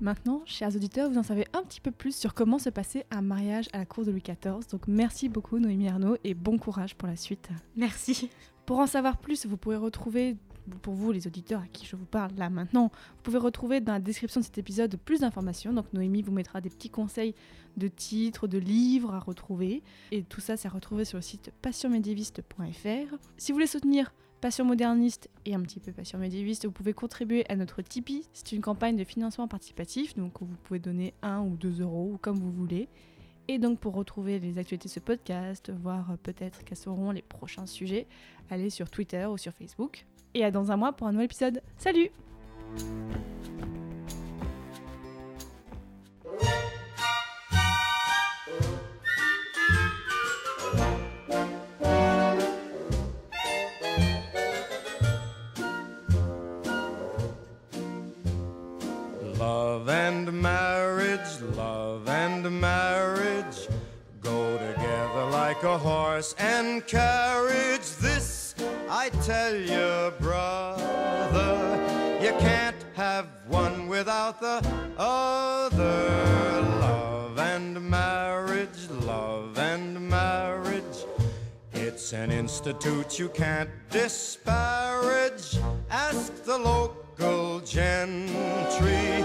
Maintenant, 0.00 0.42
chers 0.46 0.74
auditeurs, 0.74 1.10
vous 1.10 1.18
en 1.18 1.24
savez 1.24 1.46
un 1.52 1.62
petit 1.62 1.80
peu 1.80 1.90
plus 1.90 2.16
sur 2.16 2.34
comment 2.34 2.58
se 2.58 2.70
passait 2.70 3.04
un 3.10 3.20
mariage 3.20 3.68
à 3.72 3.78
la 3.78 3.86
cour 3.86 4.04
de 4.04 4.10
Louis 4.10 4.22
XIV. 4.22 4.66
Donc 4.70 4.86
merci 4.88 5.28
beaucoup 5.28 5.58
Noémie 5.58 5.88
Arnaud 5.88 6.16
et 6.24 6.34
bon 6.34 6.56
courage 6.58 6.94
pour 6.94 7.08
la 7.08 7.16
suite. 7.16 7.48
Merci. 7.76 8.30
Pour 8.68 8.80
en 8.80 8.86
savoir 8.86 9.16
plus, 9.16 9.46
vous 9.46 9.56
pouvez 9.56 9.76
retrouver, 9.76 10.36
pour 10.82 10.92
vous 10.92 11.10
les 11.10 11.26
auditeurs 11.26 11.62
à 11.62 11.66
qui 11.68 11.86
je 11.86 11.96
vous 11.96 12.04
parle 12.04 12.32
là 12.36 12.50
maintenant, 12.50 12.88
vous 12.92 13.22
pouvez 13.22 13.38
retrouver 13.38 13.80
dans 13.80 13.94
la 13.94 13.98
description 13.98 14.42
de 14.42 14.44
cet 14.44 14.58
épisode 14.58 14.94
plus 15.06 15.20
d'informations. 15.20 15.72
Donc 15.72 15.90
Noémie 15.94 16.20
vous 16.20 16.32
mettra 16.32 16.60
des 16.60 16.68
petits 16.68 16.90
conseils 16.90 17.34
de 17.78 17.88
titres, 17.88 18.46
de 18.46 18.58
livres 18.58 19.14
à 19.14 19.20
retrouver. 19.20 19.82
Et 20.10 20.22
tout 20.22 20.42
ça, 20.42 20.58
c'est 20.58 20.68
à 20.68 20.70
retrouver 20.70 21.06
sur 21.06 21.16
le 21.16 21.22
site 21.22 21.50
passionmédiéviste.fr. 21.62 23.16
Si 23.38 23.52
vous 23.52 23.56
voulez 23.56 23.66
soutenir 23.66 24.12
Passion 24.42 24.66
moderniste 24.66 25.30
et 25.46 25.54
un 25.54 25.62
petit 25.62 25.80
peu 25.80 25.90
passion 25.90 26.18
médiéviste, 26.18 26.66
vous 26.66 26.70
pouvez 26.70 26.92
contribuer 26.92 27.44
à 27.48 27.56
notre 27.56 27.80
Tipeee. 27.80 28.26
C'est 28.34 28.52
une 28.52 28.60
campagne 28.60 28.96
de 28.96 29.02
financement 29.02 29.48
participatif, 29.48 30.14
donc 30.14 30.34
vous 30.42 30.56
pouvez 30.62 30.78
donner 30.78 31.14
1 31.22 31.40
ou 31.40 31.56
2 31.56 31.80
euros, 31.80 32.10
ou 32.12 32.18
comme 32.18 32.38
vous 32.38 32.52
voulez. 32.52 32.88
Et 33.48 33.58
donc 33.58 33.78
pour 33.78 33.94
retrouver 33.94 34.38
les 34.38 34.58
actualités 34.58 34.88
de 34.88 34.92
ce 34.92 35.00
podcast, 35.00 35.72
voir 35.82 36.16
peut-être 36.22 36.64
quels 36.64 36.76
seront 36.76 37.10
les 37.10 37.22
prochains 37.22 37.66
sujets, 37.66 38.06
allez 38.50 38.68
sur 38.68 38.90
Twitter 38.90 39.24
ou 39.24 39.38
sur 39.38 39.54
Facebook. 39.54 40.04
Et 40.34 40.44
à 40.44 40.50
dans 40.50 40.70
un 40.70 40.76
mois 40.76 40.92
pour 40.92 41.06
un 41.06 41.12
nouvel 41.12 41.24
épisode. 41.24 41.62
Salut 41.78 42.10
and 66.78 66.86
carriage. 66.86 67.96
This 68.00 68.54
I 68.88 69.10
tell 69.24 69.54
you, 69.54 70.12
brother, 70.20 71.56
you 72.22 72.32
can't 72.38 72.76
have 72.94 73.26
one 73.48 73.88
without 73.88 74.40
the 74.40 74.64
other. 74.96 76.60
Love 76.80 77.38
and 77.38 77.80
marriage, 77.80 78.88
love 79.04 79.58
and 79.58 80.08
marriage. 80.08 81.04
It's 81.72 82.12
an 82.12 82.30
institute 82.30 83.18
you 83.18 83.28
can't 83.30 83.70
disparage. 83.90 85.58
Ask 85.90 86.44
the 86.44 86.58
local 86.58 87.60
gentry, 87.60 89.24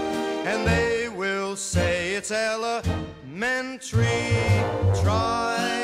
and 0.50 0.66
they 0.66 1.08
will 1.08 1.54
say 1.56 2.14
it's 2.14 2.32
elementary. 2.32 2.84
Try, 5.02 5.83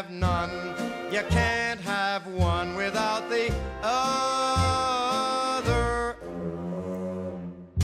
have 0.00 0.10
none. 0.10 0.50
You 1.12 1.20
can't 1.28 1.78
have 1.80 2.26
one 2.26 2.74
without 2.74 3.28
the 3.28 3.52